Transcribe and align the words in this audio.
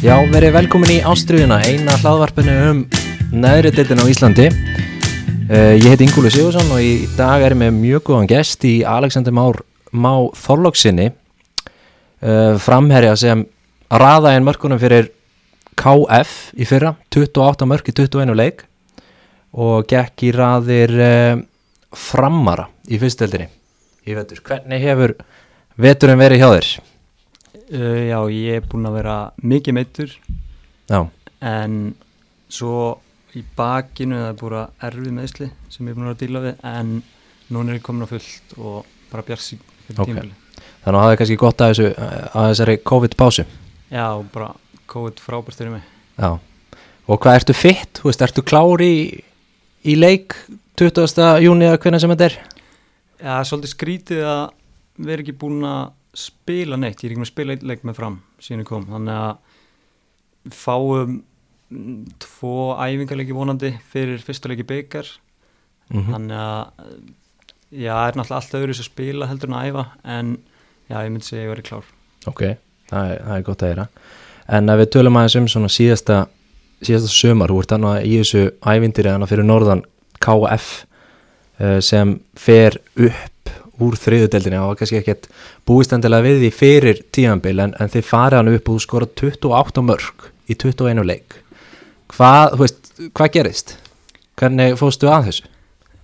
Já, 0.00 0.14
verið 0.32 0.54
velkomin 0.54 0.94
í 0.94 1.02
Ástriðuna, 1.04 1.58
eina 1.60 1.92
hlaðvarpinu 2.00 2.52
um 2.70 2.78
neðri 3.36 3.68
deildin 3.76 4.00
á 4.00 4.08
Íslandi. 4.08 4.46
Uh, 4.48 5.74
ég 5.76 5.90
heiti 5.92 6.06
Ingúli 6.06 6.30
Sigursson 6.32 6.72
og 6.72 6.80
í 6.80 7.04
dag 7.18 7.44
er 7.44 7.52
ég 7.52 7.60
með 7.60 7.74
mjög 7.82 8.06
góðan 8.06 8.30
gest 8.30 8.64
í 8.64 8.78
Alexander 8.88 9.34
Már 9.36 9.58
Má 9.92 10.32
Þorlóksinni, 10.40 11.10
uh, 11.12 12.56
framherja 12.64 13.12
sem 13.20 13.44
raða 13.92 14.32
einn 14.32 14.48
mörkunum 14.48 14.80
fyrir 14.80 15.10
KF 15.76 16.32
í 16.56 16.64
fyrra, 16.70 16.94
28 17.12 17.68
mörk 17.68 17.92
í 17.92 17.96
21 18.00 18.32
leik 18.40 18.64
og 19.52 19.84
gekk 19.90 20.30
í 20.30 20.32
raðir 20.32 20.96
uh, 20.96 21.34
framara 21.92 22.70
í 22.88 22.96
fyrstdeildinni 23.04 23.52
í 24.08 24.16
vetur. 24.16 24.40
Hvernig 24.48 24.80
hefur 24.80 25.20
veturinn 25.76 26.24
verið 26.24 26.40
hjá 26.40 26.48
þér? 26.54 26.72
Uh, 27.70 28.08
já, 28.10 28.18
ég 28.34 28.56
er 28.58 28.64
búinn 28.66 28.88
að 28.88 28.96
vera 28.98 29.16
mikið 29.46 29.76
meittur 29.76 30.14
Já, 30.90 31.04
en 31.46 31.74
svo 32.50 32.96
í 33.38 33.44
bakinu 33.54 34.16
það 34.18 34.30
er 34.32 34.38
búin 34.40 34.56
að 34.58 34.86
erfið 34.88 35.12
meðsli 35.14 35.48
sem 35.70 35.86
ég 35.86 35.92
er 35.92 35.98
búinn 36.00 36.08
að 36.08 36.10
vera 36.10 36.16
að 36.16 36.22
díla 36.24 36.42
við 36.48 36.64
en 36.72 36.90
núna 37.54 37.70
er 37.70 37.78
ég 37.78 37.84
komin 37.86 38.02
á 38.02 38.10
fullt 38.10 38.56
og 38.58 38.88
bara 39.12 39.22
bjart 39.28 39.44
sík 39.44 39.62
fyrir 39.86 40.00
Ok. 40.02 40.10
tímaféli. 40.10 40.34
þannig 40.82 40.98
að 40.98 41.04
það 41.04 41.12
er 41.14 41.20
kannski 41.20 41.38
gott 41.44 41.62
að, 41.62 41.70
þessu, 41.70 42.08
að 42.34 42.48
þessari 42.50 42.76
COVID-pásu. 42.90 43.44
Já, 43.90 44.06
bara 44.34 44.50
COVID 44.90 45.22
frábært 45.22 45.58
fyrir 45.60 45.72
mig. 45.76 45.86
Já, 46.18 46.30
og 47.06 47.20
hvað 47.22 47.38
ertu 47.38 47.54
fitt? 47.54 48.00
Þú 48.02 48.10
veist, 48.10 48.22
ertu 48.26 48.42
klár 48.46 48.82
í, 48.82 48.94
í 49.86 49.94
leik 49.98 50.34
20. 50.80 51.06
júni 51.46 51.68
eða 51.70 51.78
hvernig 51.78 52.02
sem 52.02 52.10
þetta 52.16 52.28
er? 52.32 52.38
Já, 53.20 53.34
svolítið 53.46 53.74
skrítið 53.76 54.26
að 54.26 54.44
vera 55.06 55.22
ekki 55.22 55.38
búinn 55.38 55.62
að 55.70 55.92
spila 56.16 56.78
neitt, 56.80 57.02
ég 57.02 57.10
er 57.10 57.14
ekki 57.14 57.22
með 57.22 57.28
að 57.28 57.32
spila 57.32 57.56
leik 57.70 57.82
með 57.86 57.98
fram 58.00 58.20
síðan 58.42 58.64
ég 58.64 58.70
kom, 58.70 58.86
þannig 58.90 59.16
að 59.20 60.54
fáum 60.56 61.18
tvo 62.18 62.54
æfingarleiki 62.80 63.36
vonandi 63.36 63.74
fyrir 63.92 64.22
fyrsta 64.24 64.50
leiki 64.50 64.66
byggar 64.66 65.10
Mm 65.90 66.06
þannig 66.06 66.36
að 66.38 67.00
já, 67.70 67.94
er 67.94 68.16
náttúrulega 68.18 68.36
allt 68.36 68.56
öðru 68.58 68.74
sem 68.78 68.86
spila 68.86 69.26
heldur 69.30 69.50
en 69.50 69.56
að 69.58 69.70
æfa 69.70 69.84
en 70.16 70.28
já, 70.90 70.96
ég 70.98 71.10
myndi 71.10 71.26
segja 71.26 71.40
að 71.40 71.44
ég 71.44 71.52
verið 71.54 71.66
klár. 71.68 71.88
Ok, 72.30 72.42
það 72.90 73.10
er, 73.14 73.22
það 73.24 73.34
er 73.36 73.46
gott 73.46 73.62
að 73.62 73.72
heyra. 73.72 73.86
En 74.50 74.72
ef 74.72 74.80
við 74.80 74.90
tölum 74.96 75.18
aðeins 75.20 75.36
um 75.38 75.48
svona 75.50 75.70
síðasta, 75.70 76.20
síðasta 76.82 77.10
sömar, 77.14 77.52
þú 77.52 77.62
ert 77.62 77.74
annað 77.76 78.06
í 78.06 78.14
þessu 78.20 78.44
ævindir 78.66 79.10
eða 79.10 79.30
fyrir 79.30 79.46
norðan 79.46 79.84
KF 80.22 80.70
uh, 81.60 81.78
sem 81.84 82.16
fer 82.38 82.80
upp 82.98 83.39
úr 83.86 83.98
þriðudeldinni 84.00 84.62
og 84.62 84.78
kannski 84.80 85.00
ekkert 85.00 85.28
búistendilega 85.68 86.26
við 86.26 86.42
því 86.44 86.50
fyrir 86.56 87.04
tíðanbíl 87.14 87.56
en, 87.66 87.76
en 87.80 87.92
þið 87.92 88.08
farið 88.08 88.40
hann 88.40 88.52
upp 88.54 88.68
og 88.68 88.78
þú 88.78 88.86
skorað 88.86 89.14
28 89.22 89.86
mörg 89.86 90.26
í 90.50 90.56
21 90.56 91.04
leik. 91.06 91.38
Hvað, 92.10 92.56
þú 92.56 92.64
veist, 92.64 92.90
hvað 93.14 93.32
gerist? 93.36 93.76
Hvernig 94.40 94.76
fóstu 94.80 95.10
að 95.10 95.30
þessu? 95.30 95.50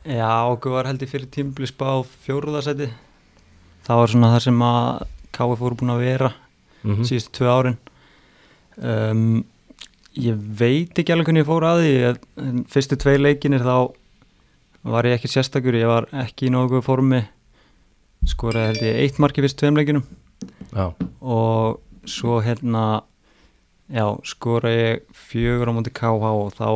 Já, 0.06 0.30
okkur 0.52 0.76
var 0.76 0.86
held 0.86 1.02
ég 1.02 1.10
fyrir 1.10 1.30
tímbli 1.34 1.66
spá 1.66 1.88
fjóruðarsæti 2.26 2.92
það 3.86 4.00
var 4.00 4.12
svona 4.12 4.32
það 4.34 4.44
sem 4.46 4.64
að 4.66 5.04
KF 5.36 5.62
voru 5.62 5.78
búin 5.82 5.94
að 5.96 6.04
vera 6.06 6.32
Mm 6.86 7.02
síðustu 7.02 7.32
tvö 7.34 7.46
árin 7.50 7.78
um, 8.78 9.40
ég 10.14 10.36
veit 10.38 10.94
ekki 10.94 11.10
alveg 11.10 11.26
hvernig 11.26 11.42
ég 11.42 11.48
fór 11.48 11.64
að 11.66 11.80
því 11.82 11.94
en 12.44 12.60
fyrstu 12.70 12.98
tvei 13.02 13.16
leikinir 13.18 13.64
þá 13.64 13.90
var 14.86 15.08
ég 15.08 15.16
ekki 15.16 15.32
sérstakur 15.32 15.74
ég 15.74 15.88
var 15.90 16.06
ekki 16.14 16.46
í 16.46 16.52
nógu 16.54 16.78
formi 16.86 17.24
skoraði 18.26 18.70
held 18.72 18.86
ég 18.86 19.02
eitt 19.04 19.20
marki 19.22 19.44
fyrstu 19.44 19.62
tveim 19.62 19.78
leikinum 19.78 20.04
Já, 20.76 20.90
og 21.20 21.78
svo 22.06 22.40
hérna 22.44 23.02
já, 23.88 24.06
skora 24.26 24.72
ég 24.74 25.06
fjögur 25.14 25.70
á 25.70 25.76
móti 25.76 25.92
KH 25.94 26.32
og 26.34 26.52
þá 26.58 26.68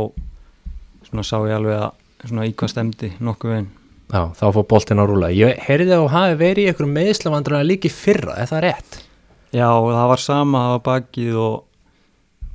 svona 1.08 1.26
sá 1.26 1.36
ég 1.44 1.56
alveg 1.58 1.76
að 1.76 2.30
svona 2.30 2.46
í 2.48 2.54
hvað 2.54 2.72
stemdi 2.72 3.12
nokkuð 3.20 3.52
veginn. 3.54 3.70
Já, 4.10 4.22
þá 4.36 4.44
fór 4.56 4.66
boltinn 4.70 5.00
að 5.02 5.10
rúla. 5.12 5.30
Ég 5.34 5.60
heyrði 5.66 5.94
að 5.94 6.02
þú 6.02 6.08
hafi 6.14 6.38
verið 6.40 6.64
í 6.64 6.70
einhverjum 6.70 6.96
meðslavandruna 6.96 7.66
líki 7.66 7.90
fyrra, 7.92 8.36
er 8.42 8.50
það 8.50 8.64
rétt? 8.66 9.00
já, 9.50 9.66
það 9.66 10.06
var 10.12 10.22
sama, 10.22 10.62
það 10.62 10.74
var 10.76 10.82
bakið 10.86 11.38
og 11.42 11.56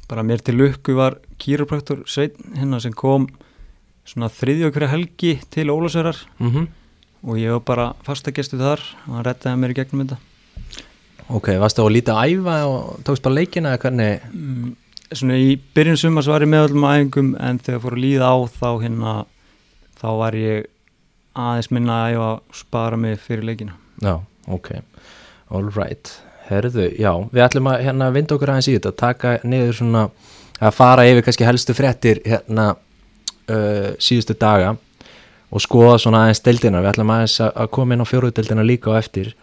bara 0.09 0.23
mér 0.23 0.43
til 0.45 0.55
lukku 0.59 0.95
var 0.95 1.17
kýrupræktur 1.41 2.05
Sveinn 2.07 2.55
hérna 2.55 2.79
sem 2.83 2.93
kom 2.95 3.27
svona 4.05 4.29
þriðju 4.31 4.69
okkur 4.69 4.87
helgi 4.91 5.35
til 5.51 5.71
Ólasörar 5.73 6.19
Mm 6.39 6.67
og 7.25 7.37
ég 7.41 7.53
var 7.57 7.63
bara 7.65 7.85
fastagestu 8.05 8.59
þar 8.61 8.81
og 9.07 9.17
hann 9.17 9.25
rettaði 9.27 9.61
mér 9.61 9.73
í 9.73 9.77
gegnum 9.79 10.05
þetta. 10.05 10.17
Ok, 11.33 11.49
varstu 11.57 11.81
á 11.81 11.85
að 11.87 11.95
líta 11.95 12.15
að 12.15 12.35
æfa 12.35 12.57
og 12.69 12.99
tókst 13.05 13.25
bara 13.25 13.39
leikina 13.39 13.73
eða 13.73 13.81
hvernig? 13.81 14.27
mm, 14.29 14.75
svona 15.11 15.39
í 15.41 15.55
byrjun 15.75 15.97
sumars 15.97 16.29
var 16.29 16.45
ég 16.45 16.51
með 16.51 16.67
öllum 16.67 16.85
æfingum 16.89 17.31
en 17.41 17.61
þegar 17.65 17.81
fór 17.81 17.97
að 17.97 18.03
líða 18.03 18.29
á 18.29 18.37
þá 18.59 18.69
hérna 18.83 19.15
þá 19.97 20.07
var 20.21 20.37
ég 20.37 20.69
aðeins 21.35 21.71
minna 21.73 21.97
að 22.03 22.13
æfa 22.13 22.29
og 22.29 22.61
spara 22.61 23.01
mig 23.01 23.19
fyrir 23.23 23.49
leikina. 23.49 23.75
Já, 24.05 24.15
ok, 24.47 24.71
all 25.49 25.73
right. 25.73 26.13
Herðu, 26.45 26.91
já, 26.93 27.09
við 27.33 27.41
ætlum 27.41 27.71
að 27.71 27.83
hérna 27.87 28.11
vinda 28.13 28.35
okkur 28.37 28.53
aðeins 28.53 28.69
í 28.69 28.77
þetta, 28.77 28.93
taka 28.93 29.37
niður 29.43 29.79
svona 29.79 30.03
að 30.61 30.75
fara 30.77 31.07
yfir 31.09 31.25
kannski 31.25 31.47
helstu 31.47 31.73
fréttir 31.75 32.21
hérna 32.21 32.75
uh, 32.75 33.95
síðustu 33.97 34.37
daga 34.37 34.75
og 35.51 35.63
skoða 35.63 35.99
svona 36.01 36.25
aðeins 36.25 36.43
deildina, 36.45 36.81
við 36.81 36.93
ætlum 36.93 37.13
aðeins 37.15 37.37
að 37.45 37.71
koma 37.77 37.95
inn 37.95 38.03
á 38.03 38.11
fjóruðdeildina 38.11 38.65
líka 38.65 38.95
á 38.95 38.99
eftir 38.99 39.33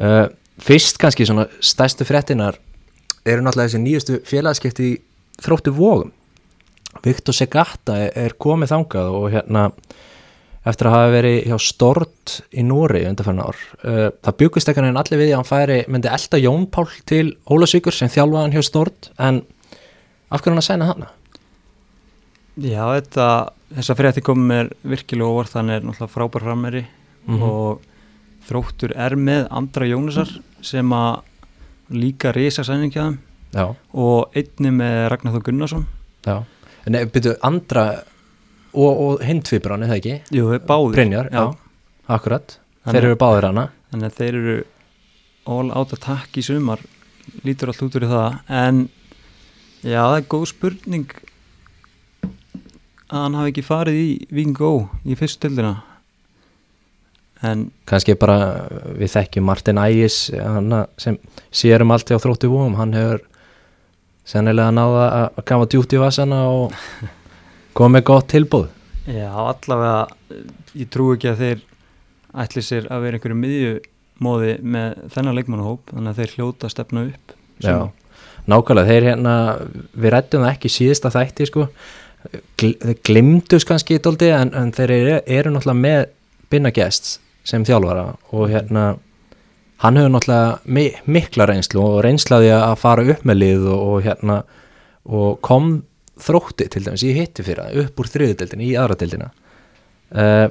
uh, 0.00 0.26
Fyrst 0.56 0.96
kannski 0.96 1.26
svona 1.28 1.44
stærstu 1.60 2.06
fréttinar 2.08 2.56
eru 3.28 3.42
náttúrulega 3.44 3.68
þessi 3.68 3.80
nýjustu 3.82 4.20
félagskipti 4.24 4.92
þróttu 5.44 5.74
vógum 5.76 6.14
Viktor 7.04 7.36
Segata 7.36 7.98
er, 8.08 8.34
komið 8.40 8.72
þangað 8.72 9.16
og 9.18 9.26
hérna 9.34 9.66
eftir 10.66 10.88
að 10.88 10.96
hafa 10.96 11.10
verið 11.12 11.36
hjá 11.50 11.58
Stort 11.62 12.36
í 12.50 12.64
Nóri 12.66 13.04
undarfærin 13.06 13.42
ár. 13.44 13.58
Uh, 13.84 14.08
það 14.24 14.38
byggust 14.40 14.70
ekki 14.72 14.82
hann 14.82 14.98
allir 14.98 15.20
við 15.20 15.32
að 15.34 15.36
hann 15.38 15.50
færi, 15.50 15.76
myndi 15.92 16.10
elda 16.10 16.40
Jón 16.40 16.66
Pál 16.72 16.88
til 17.06 17.26
Ólasvíkur 17.52 17.94
sem 17.94 18.10
þjálfaðan 18.10 18.56
hjá 18.56 18.64
Stort 18.66 19.10
en 19.20 19.44
af 20.30 20.40
hverju 20.42 20.56
hann 20.56 20.62
að 20.64 20.68
sæna 20.70 20.90
hana? 20.90 21.12
Já, 22.56 22.82
þetta, 22.96 23.26
þessa 23.76 23.96
frétti 23.98 24.22
komið 24.24 24.46
mér 24.50 24.70
virkilega 24.88 25.28
óvart, 25.28 25.52
hann 25.58 25.70
er 25.70 25.82
náttúrulega 25.84 26.12
frábær 26.14 26.44
frammeiri 26.46 26.84
Mhm. 27.26 27.42
og 27.42 27.80
þróttur 28.48 28.92
er 28.96 29.16
með 29.18 29.48
Andra 29.50 29.86
Jónusar 29.86 30.30
sem 30.62 30.88
að 30.94 31.22
líka 31.90 32.32
risa 32.34 32.62
sæningjaðum 32.62 33.18
Já, 33.54 33.74
og 33.94 34.30
einni 34.34 34.70
með 34.70 35.08
Ragnar 35.10 35.32
Þó 35.34 35.42
Gunnarsson 35.42 35.86
já. 36.24 36.44
En 36.86 36.92
byrju, 37.10 37.36
andra 37.42 38.02
og, 38.72 39.00
og 39.00 39.20
hindfibran, 39.26 39.82
er 39.82 39.88
það 39.88 39.98
ekki? 40.00 40.14
Jú, 40.30 40.46
þeir 40.52 40.66
báðir 40.68 40.94
Brynjar, 40.94 41.30
já, 41.32 41.56
akkurat. 42.08 42.58
Þannig- 42.84 42.94
Þeir 43.00 43.04
eru 43.08 43.16
báðir 43.16 43.42
hana. 43.48 43.64
Þannig 43.92 44.06
að 44.12 44.18
þeir 44.20 44.34
eru 44.40 44.64
all 45.46 45.70
out 45.72 45.92
attack 45.92 46.36
í 46.38 46.42
sumar 46.42 46.78
lítur 47.44 47.68
allt 47.68 47.82
út 47.82 47.96
úr 47.98 48.06
það 48.06 48.38
en 48.48 48.88
já, 49.82 49.98
það 50.06 50.16
er 50.18 50.22
góð 50.30 50.46
spurning 50.46 51.06
að 53.06 53.20
hann 53.22 53.38
hafi 53.38 53.52
ekki 53.52 53.66
farið 53.66 54.00
í 54.00 54.08
Vingó 54.34 54.72
í 55.06 55.18
fyrstu 55.18 55.46
tildina 55.46 55.76
en 57.44 57.66
Kannski 57.88 58.16
bara 58.18 58.66
við 58.96 59.12
þekkjum 59.12 59.46
Martin 59.46 59.80
Ægis 59.80 60.18
sem 61.00 61.18
sér 61.54 61.84
um 61.84 61.92
allt 61.94 62.10
hjá 62.10 62.18
þróttu 62.22 62.50
vóum, 62.50 62.76
hann 62.78 62.94
hefur 62.96 63.22
sennilega 64.26 64.72
náða 64.74 65.04
að 65.18 65.44
kafa 65.46 65.68
djúpt 65.70 65.94
í 65.94 66.00
vassana 66.02 66.40
og 66.50 66.74
komið 67.76 68.06
gott 68.08 68.30
tilbúð. 68.32 68.70
já, 69.06 69.30
allavega 69.30 70.08
ég 70.74 70.88
trú 70.90 71.12
ekki 71.14 71.30
að 71.30 71.42
þeir 71.42 71.60
ætli 72.46 72.64
sér 72.64 72.88
að 72.90 73.04
vera 73.04 73.18
einhverju 73.18 73.38
miðjumóði 73.42 74.56
með 74.62 74.96
þennan 75.14 75.38
leikmannahóp 75.38 75.92
þannig 75.92 76.10
að 76.10 76.18
þeir 76.22 76.34
hljóta 76.34 76.72
stefna 76.72 77.04
upp. 77.06 77.36
Já, 77.62 77.76
nákvæmlega, 78.50 78.90
þeir 78.90 79.08
hérna, 79.10 79.36
við 79.94 80.12
rættum 80.16 80.44
það 80.44 80.52
ekki 80.56 80.72
í 80.72 80.74
síðasta 80.74 81.12
þætti 81.14 81.48
sko, 81.52 81.68
glimtus 83.06 83.66
kannski 83.68 83.98
dóldi 84.02 84.30
en, 84.34 84.52
en 84.56 84.72
þeir 84.74 84.92
eru, 84.96 85.16
eru 85.38 85.52
náttúrulega 85.54 85.82
með 85.82 86.04
Binna 86.52 86.72
Guests 86.74 87.18
sem 87.46 87.64
þjálfara 87.66 88.06
og 88.34 88.50
hérna, 88.50 88.86
hann 89.82 89.98
hefur 90.00 90.14
náttúrulega 90.14 90.76
mi 90.76 90.86
mikla 91.06 91.48
reynslu 91.50 91.82
og 91.82 91.98
reynslaði 92.06 92.52
að 92.56 92.76
fara 92.82 93.06
upp 93.14 93.26
með 93.28 93.40
lið 93.42 93.66
og, 93.70 93.82
og 93.88 94.06
hérna, 94.06 94.38
og 95.06 95.40
kom 95.46 95.72
þrótti 96.22 96.68
til 96.72 96.84
dæmis 96.86 97.04
í 97.04 97.14
hitti 97.16 97.44
fyrir 97.46 97.66
það, 97.66 97.82
upp 97.84 98.00
úr 98.00 98.12
þriðudeldina 98.12 98.64
í 98.64 98.76
aðradeldina. 98.80 99.32
Uh, 100.16 100.46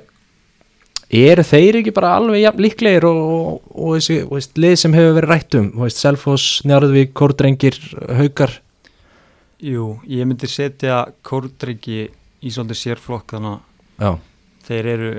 eru 1.15 1.45
þeir 1.45 1.79
ekki 1.79 1.93
bara 1.95 2.15
alveg 2.19 2.43
jafn 2.43 2.63
líklegir 2.65 3.07
og, 3.07 3.19
og, 3.23 3.71
og 3.73 3.97
þessi 3.97 4.59
lið 4.61 4.75
sem 4.81 4.95
hefur 4.95 5.17
verið 5.19 5.31
rætt 5.31 5.57
um 5.59 5.71
veist, 5.81 6.01
Selfoss, 6.01 6.59
Njarðvík, 6.67 7.13
Kórdrengir, 7.17 7.79
Haukar 8.19 8.59
Jú, 9.63 9.99
ég 10.11 10.25
myndi 10.27 10.47
setja 10.51 11.05
Kórdryggi 11.23 12.09
í 12.43 12.51
svolítið 12.51 12.79
sérflokk 12.81 13.35
þannig 13.37 14.01
að 14.03 14.17
þeir 14.67 14.89
eru 14.91 15.11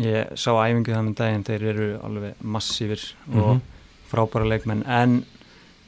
ég 0.00 0.32
sá 0.38 0.50
æfingu 0.54 0.94
með 0.96 1.14
daginn 1.18 1.44
þeir 1.46 1.62
eru 1.72 1.88
alveg 2.06 2.34
massífir 2.42 3.04
Mhm. 3.26 3.40
og 3.40 3.60
frábæra 4.10 4.48
leikmenn. 4.48 4.82
En 4.86 5.24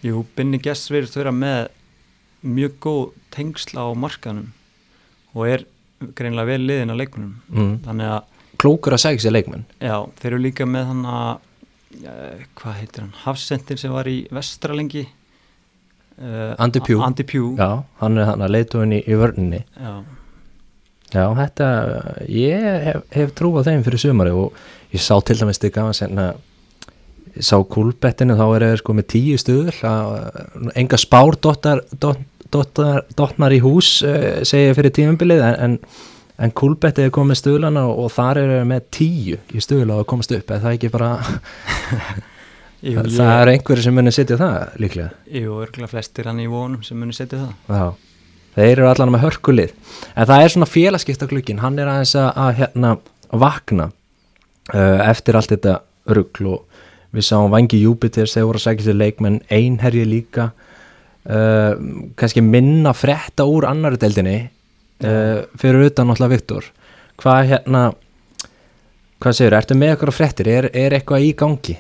jú, 0.02 0.24
Binni 0.36 0.58
Gess 0.62 0.90
verið 0.90 1.10
þurra 1.14 1.32
með 1.34 1.68
mjög 2.44 2.72
góð 2.80 3.12
tengsl 3.30 3.78
á 3.78 3.86
markanum 3.94 4.52
og 5.34 5.46
er 5.48 5.64
greinlega 6.14 6.46
vel 6.46 6.60
liðin 6.66 6.90
á 6.90 6.96
leikmunum 6.98 7.34
mm. 7.50 7.74
þannig 7.86 8.08
að, 8.10 8.22
klókur 8.58 8.92
að 8.96 9.02
segja 9.04 9.22
sér 9.26 9.32
leikmenn. 9.36 9.64
Já, 9.80 9.96
þeir 10.20 10.32
eru 10.32 10.42
líka 10.42 10.66
með 10.66 10.86
hann 10.86 11.04
að 11.06 11.30
uh, 12.06 12.42
hvað 12.58 12.78
heitir 12.80 13.04
hann, 13.04 13.12
Hafsendir 13.24 13.78
sem 13.78 13.92
var 13.94 14.10
í 14.10 14.26
Vestralengi 14.34 15.06
uh, 16.22 16.54
Andy 16.62 16.80
Pugh. 16.80 17.02
Andy 17.04 17.26
Pugh. 17.26 17.58
Já, 17.58 17.82
hann 18.02 18.18
er 18.18 18.28
hann 18.30 18.44
að 18.44 18.54
leituðin 18.56 18.96
í, 18.98 19.02
í 19.04 19.18
vörninni. 19.18 19.62
Já, 19.76 19.92
já, 21.12 21.24
þetta 21.40 21.68
ég 22.30 22.70
hef, 22.86 23.02
hef 23.12 23.34
trú 23.38 23.52
á 23.58 23.66
þeim 23.66 23.84
fyrir 23.86 24.02
sumari 24.06 24.32
og 24.36 24.56
ég 24.92 25.02
sá 25.02 25.14
til 25.24 25.38
dæmis 25.40 25.60
til 25.60 25.72
gaman 25.74 25.96
senna 25.96 26.32
ég 27.32 27.46
sá 27.46 27.56
kúlbettinu 27.64 28.36
þá 28.36 28.44
er 28.48 28.66
þeir 28.68 28.82
sko 28.82 28.96
með 28.96 29.08
tíu 29.14 29.40
stuður 29.40 29.78
enga 30.76 31.00
spár 31.00 31.38
dottar, 31.40 31.82
dot, 32.00 32.20
dottar, 32.52 33.04
dottnar 33.16 33.54
í 33.56 33.60
hús 33.64 34.00
uh, 34.06 34.42
segja 34.48 34.74
fyrir 34.76 34.94
tímumbilið 34.96 35.44
en, 35.46 35.56
en, 35.66 35.78
en 36.42 36.56
kúlbettið 36.58 37.08
er 37.08 37.14
komið 37.14 37.40
stuðlana 37.40 37.86
og, 37.88 38.04
og 38.04 38.12
þar 38.12 38.42
er 38.42 38.52
þeir 38.56 38.68
með 38.74 38.90
tíu 38.98 39.40
í 39.52 39.64
stuðla 39.64 40.02
að 40.02 40.10
komast 40.12 40.36
upp 40.36 40.52
eða 40.52 40.66
það 40.66 40.74
er 40.74 40.78
ekki 40.80 40.92
bara 40.92 41.14
jú, 42.82 42.96
það, 42.98 43.10
það 43.16 43.32
er 43.40 43.50
einhverju 43.52 43.84
sem 43.86 43.96
munir 43.96 44.14
setja 44.16 44.38
það 44.40 44.80
líklega. 44.82 45.12
Jú, 45.38 45.58
örgulega 45.62 45.90
flestir 45.92 46.28
hann 46.30 46.42
í 46.42 46.48
vonum 46.50 46.82
sem 46.86 46.98
muni 46.98 47.16
setja 47.16 47.40
það 47.40 47.78
Já, 47.78 47.86
þeir 48.56 48.72
eru 48.72 48.88
allan 48.90 49.14
með 49.14 49.24
hörkulið. 49.26 49.74
En 50.12 50.28
það 50.30 50.44
er 50.44 50.54
svona 50.54 50.70
félagskipta 50.70 51.30
glukkin 51.30 51.62
hann 51.62 51.78
er 51.80 51.90
aðeins 51.92 52.16
að, 52.18 52.30
að 52.44 52.52
hérna 52.60 52.92
vakna 53.32 53.88
uh, 54.74 54.98
eftir 55.08 55.38
allt 55.38 55.54
þetta 55.54 55.78
rugl 56.12 56.50
og 56.56 56.82
við 57.12 57.26
sáum 57.28 57.52
Vangi 57.52 57.80
Júpiter 57.82 58.28
þegar 58.28 58.48
voru 58.48 58.60
að 58.60 58.66
segja 58.66 58.86
sér 58.88 58.98
leikmenn 58.98 59.40
einherji 59.52 60.04
líka 60.08 60.50
uh, 60.52 61.72
kannski 62.18 62.44
minna 62.44 62.94
frétta 62.96 63.46
úr 63.48 63.68
annari 63.68 64.00
deildinni 64.00 64.38
uh, 64.42 65.44
fyrir 65.60 65.90
utan 65.90 66.08
náttúrulega 66.08 66.34
Viktor. 66.36 66.70
Hvað 67.20 67.52
hérna 67.52 67.82
hvað 69.22 69.38
segir, 69.38 69.54
ertu 69.54 69.78
með 69.78 69.94
eitthvað 69.94 70.16
fréttir? 70.16 70.50
Er, 70.50 70.68
er 70.74 70.96
eitthvað 70.96 71.28
í 71.28 71.32
gangi? 71.38 71.76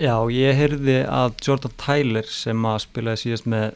Já, 0.00 0.16
ég 0.32 0.56
heyrði 0.56 0.98
að 1.04 1.34
Jordan 1.44 1.74
Tyler 1.80 2.28
sem 2.30 2.68
að 2.68 2.78
spilaði 2.86 3.22
síðast 3.26 3.48
með 3.50 3.66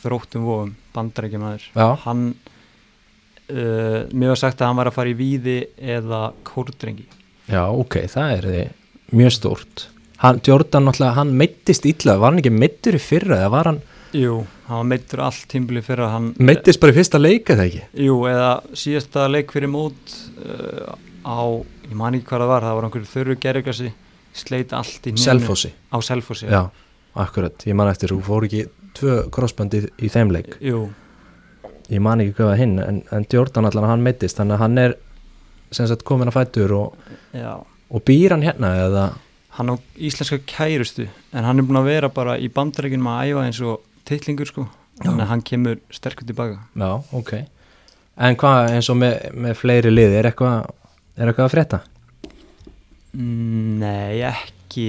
þróttum 0.00 0.46
vofum, 0.48 0.74
bandarækjumæður 0.94 1.66
hann 2.06 2.24
uh, 3.52 4.08
mér 4.10 4.32
var 4.32 4.40
sagt 4.40 4.60
að 4.60 4.70
hann 4.70 4.80
var 4.80 4.90
að 4.90 4.98
fara 4.98 5.12
í 5.12 5.16
víði 5.18 5.56
eða 5.78 6.20
kórdrengi. 6.48 7.06
Já, 7.50 7.64
ok, 7.68 8.02
það 8.10 8.34
er 8.36 8.50
þið 8.50 9.16
mjög 9.20 9.34
stórt. 9.36 9.86
Hann, 10.20 10.40
Jordan 10.44 10.86
náttúrulega, 10.86 11.16
hann 11.16 11.32
meittist 11.40 11.86
illa, 11.88 12.18
var 12.20 12.34
hann 12.34 12.42
ekki 12.42 12.52
meittur 12.52 12.98
í 12.98 13.02
fyrra 13.02 13.40
eða 13.40 13.54
var 13.54 13.70
hann 13.70 13.80
Jú, 14.10 14.40
hann 14.66 14.80
var 14.80 14.88
meittur 14.90 15.20
allt 15.22 15.44
tímbili 15.48 15.80
fyrir 15.86 16.02
að 16.08 16.12
hann 16.16 16.24
Meittist 16.42 16.80
bara 16.82 16.92
í 16.92 16.96
fyrsta 16.96 17.20
leika 17.20 17.54
þegar 17.54 17.68
ekki? 17.68 17.82
Jú, 18.08 18.16
eða 18.26 18.50
síðasta 18.74 19.26
leik 19.30 19.54
fyrir 19.54 19.70
mót 19.70 20.14
uh, 20.42 20.92
á, 21.22 21.40
ég 21.86 21.94
man 21.96 22.18
ekki 22.18 22.26
hvað 22.26 22.42
það 22.42 22.50
var 22.50 22.66
það 22.66 22.76
var 22.76 22.88
einhverju 22.88 23.10
þurru 23.14 23.36
gerðugasi 23.44 23.92
sleit 24.36 24.72
allt 24.76 25.06
í 25.06 25.12
hnénu. 25.14 25.24
Selfossi. 25.24 25.72
á 25.90 25.96
Selfossi. 26.02 26.48
Já, 26.50 26.70
akkurat, 27.14 27.66
ég 27.66 27.76
man 27.78 27.90
eftir 27.90 28.12
þú 28.14 28.20
fór 28.26 28.46
ekki 28.48 28.64
tvö 28.98 29.16
crossbandi 29.34 29.84
í 29.98 30.10
þeim 30.12 30.32
leik. 30.34 30.56
Jú, 30.64 30.88
ég 31.90 32.02
man 32.02 32.22
ekki 32.22 32.36
hvað 32.38 32.56
hinn 32.60 32.78
en, 32.82 33.02
en 33.10 33.26
Jordan 33.32 33.68
allan 33.70 33.88
hann 33.90 34.04
meittist 34.06 34.38
þannig 34.38 34.58
að 34.58 34.64
hann 34.64 34.78
er 34.84 34.96
sem 35.74 35.86
sagt 35.90 36.04
komin 36.06 36.30
að 36.30 36.38
fættur 36.38 36.74
og, 36.74 36.96
og 37.90 38.04
býr 38.06 38.34
hann 38.34 38.46
hérna 38.46 38.72
eða? 38.86 39.06
Hann 39.58 39.70
á 39.70 39.76
íslenska 39.98 40.38
kærustu 40.46 41.08
en 41.34 41.46
hann 41.46 41.58
er 41.58 41.66
búin 41.66 41.80
að 41.82 41.90
vera 41.90 42.10
bara 42.14 42.36
í 42.38 42.50
bandarækjunum 42.54 43.10
að 43.10 43.30
æfa 43.30 43.46
eins 43.46 43.62
og 43.66 43.80
titlingur 44.06 44.50
sko. 44.50 44.66
Þannig 45.00 45.24
að 45.24 45.30
hann 45.30 45.42
kemur 45.46 45.78
sterkur 45.94 46.26
tilbaka. 46.28 46.58
Já, 46.76 46.90
ok. 47.16 47.32
En 48.20 48.36
hvað 48.36 48.74
eins 48.74 48.90
og 48.92 48.98
með, 49.00 49.14
með 49.32 49.54
fleiri 49.56 49.92
lið 49.94 50.16
er 50.18 50.28
eitthvað 50.28 50.68
er 51.16 51.30
eitthvað 51.30 51.46
að 51.46 51.54
frétta? 51.54 51.80
Mm, 53.16 53.80
Nei, 53.80 54.20
ekki 54.28 54.88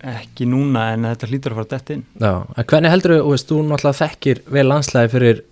ekki 0.00 0.46
núna 0.48 0.86
en 0.94 1.04
þetta 1.10 1.28
hlýtur 1.28 1.52
að 1.52 1.58
fara 1.60 1.70
dett 1.74 1.90
inn. 1.92 2.04
Já, 2.16 2.32
en 2.56 2.66
hvernig 2.72 2.94
heldur 2.94 3.16
þú, 3.18 3.34
þú 3.50 3.58
náttúrulega 3.68 3.98
þekkir 3.98 4.40
vel 4.56 4.64
landslæði 4.68 5.10
fyrir, 5.12 5.42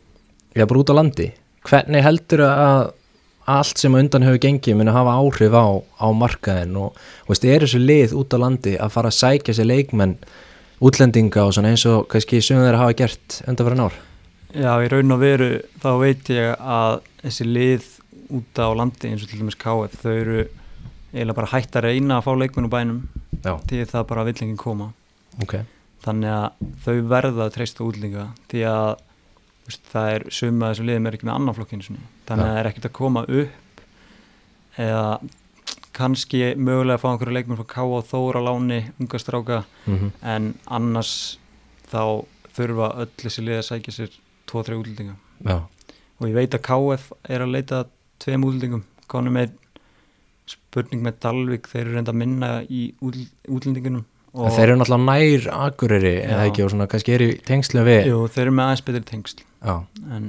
já, 0.56 0.64
bara 0.64 0.80
út 0.80 0.92
á 0.92 0.94
landi. 0.96 1.26
Hvernig 1.68 2.06
heldur 2.06 2.44
að 2.46 2.78
allt 3.48 3.80
sem 3.80 3.94
undan 3.96 4.24
hefur 4.26 4.40
gengið 4.42 4.76
muni 4.76 4.92
hafa 4.92 5.16
áhrif 5.16 5.54
á, 5.56 5.66
á 5.80 6.06
markaðin 6.12 6.76
og, 6.80 6.98
og 7.24 7.32
veist, 7.32 7.46
er 7.48 7.64
þessu 7.64 7.80
lið 7.80 8.14
út 8.20 8.36
á 8.36 8.38
landi 8.44 8.74
að 8.76 8.92
fara 8.92 9.12
að 9.12 9.18
sækja 9.18 9.56
sér 9.56 9.70
leikmenn 9.70 10.18
útlendinga 10.84 11.46
og 11.46 11.54
svona 11.56 11.72
eins 11.72 11.86
og 11.88 12.06
kannski 12.12 12.42
sem 12.44 12.60
þeir 12.60 12.78
hafa 12.78 12.96
gert 12.98 13.40
undan 13.48 13.68
fyrir 13.68 13.80
nár 13.80 13.96
Já, 14.52 14.72
í 14.84 14.90
raun 14.92 15.16
og 15.16 15.22
veru 15.22 15.48
þá 15.80 15.88
veit 16.00 16.30
ég 16.32 16.60
að 16.60 17.00
þessi 17.22 17.48
lið 17.48 17.88
út 18.38 18.60
á 18.60 18.68
landi 18.76 19.10
eins 19.10 19.24
og 19.24 19.32
til 19.32 19.40
dæmis 19.40 19.58
KF 19.60 19.96
þau 20.04 20.12
eru 20.12 20.44
eiginlega 21.12 21.38
bara 21.40 21.52
hægt 21.54 21.76
að 21.78 21.88
reyna 21.88 22.18
að 22.18 22.26
fá 22.26 22.32
leikmenn 22.36 22.68
úr 22.68 22.72
bænum 22.72 23.00
Já, 23.44 23.52
því 23.70 23.84
það 23.92 24.06
bara 24.10 24.24
vill 24.26 24.36
enginn 24.42 24.60
koma. 24.60 24.92
Ok. 25.42 25.54
Þannig 26.04 26.32
að 26.34 26.72
þau 26.84 26.96
verða 27.10 27.46
að 27.46 27.54
treysta 27.56 27.84
útlendinga 27.86 28.26
því 28.50 28.62
að 28.70 28.88
veist, 29.68 29.84
það 29.92 30.12
er 30.14 30.26
suma 30.34 30.70
þessum 30.72 30.88
liðum 30.88 31.08
er 31.08 31.16
ekki 31.18 31.28
með 31.28 31.36
annan 31.38 31.56
flokkinu 31.56 31.86
þannig 31.88 32.44
að 32.44 32.52
það 32.52 32.60
er 32.60 32.70
ekkert 32.70 32.88
að 32.88 32.96
koma 32.98 33.24
upp 33.40 33.82
eða 34.78 35.04
kannski 35.98 36.40
mögulega 36.54 36.94
að 36.98 37.02
fá 37.02 37.08
einhverju 37.10 37.34
leikmenn 37.34 37.58
frá 37.58 37.68
K 37.72 37.84
og 37.84 38.06
Þóra 38.06 38.42
láni, 38.46 38.80
unga 39.02 39.18
stráka 39.18 39.62
mm 39.88 40.12
en 40.22 40.52
annars 40.78 41.38
þá 41.90 42.24
þurfa 42.54 42.92
öll 43.02 43.10
þessi 43.22 43.44
lið 43.46 43.58
að 43.58 43.66
sækja 43.68 43.94
sér 43.96 44.14
2-3 44.50 44.78
útlendinga. 44.78 45.16
Já, 45.46 45.56
og 46.18 46.28
ég 46.28 46.36
veit 46.36 46.54
að 46.54 46.64
KF 46.68 47.10
er 47.28 47.44
að 47.44 47.54
leita 47.54 47.84
tveim 48.22 48.46
útlendingum 48.46 48.84
konum 49.10 49.36
með 49.38 49.54
spurning 50.48 51.02
með 51.04 51.18
Dalvik 51.24 51.68
þeir 51.70 51.82
eru 51.84 51.96
reynda 51.96 52.14
að 52.14 52.20
minna 52.22 52.50
í 52.64 52.84
útl 53.04 53.26
útlendingunum 53.48 54.06
þeir 54.38 54.64
eru 54.68 54.78
náttúrulega 54.78 55.06
nær 55.08 55.46
akureyri 55.66 56.14
eða 56.20 56.42
Já. 56.44 56.50
ekki 56.50 56.64
og 56.64 56.72
svona 56.72 56.86
kannski 56.90 57.14
er 57.16 57.24
í 57.24 57.28
tengslu 57.48 57.84
við 57.86 58.10
Jú, 58.10 58.18
þeir 58.32 58.44
eru 58.44 58.54
með 58.58 58.68
aðeins 58.68 58.84
betri 58.86 59.04
tengsl. 59.08 59.44
Já, 59.64 59.74
en 60.14 60.28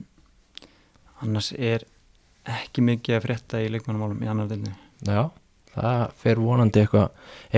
annars 1.23 1.51
er 1.57 1.85
ekki 2.49 2.83
mikið 2.85 3.17
að 3.17 3.25
frétta 3.27 3.61
í 3.61 3.67
leikmannamálum 3.73 4.23
í 4.23 4.29
annar 4.31 4.47
delni 4.49 4.71
já, 5.05 5.27
það 5.75 6.15
fer 6.23 6.41
vonandi 6.41 6.81
eitthvað 6.83 7.09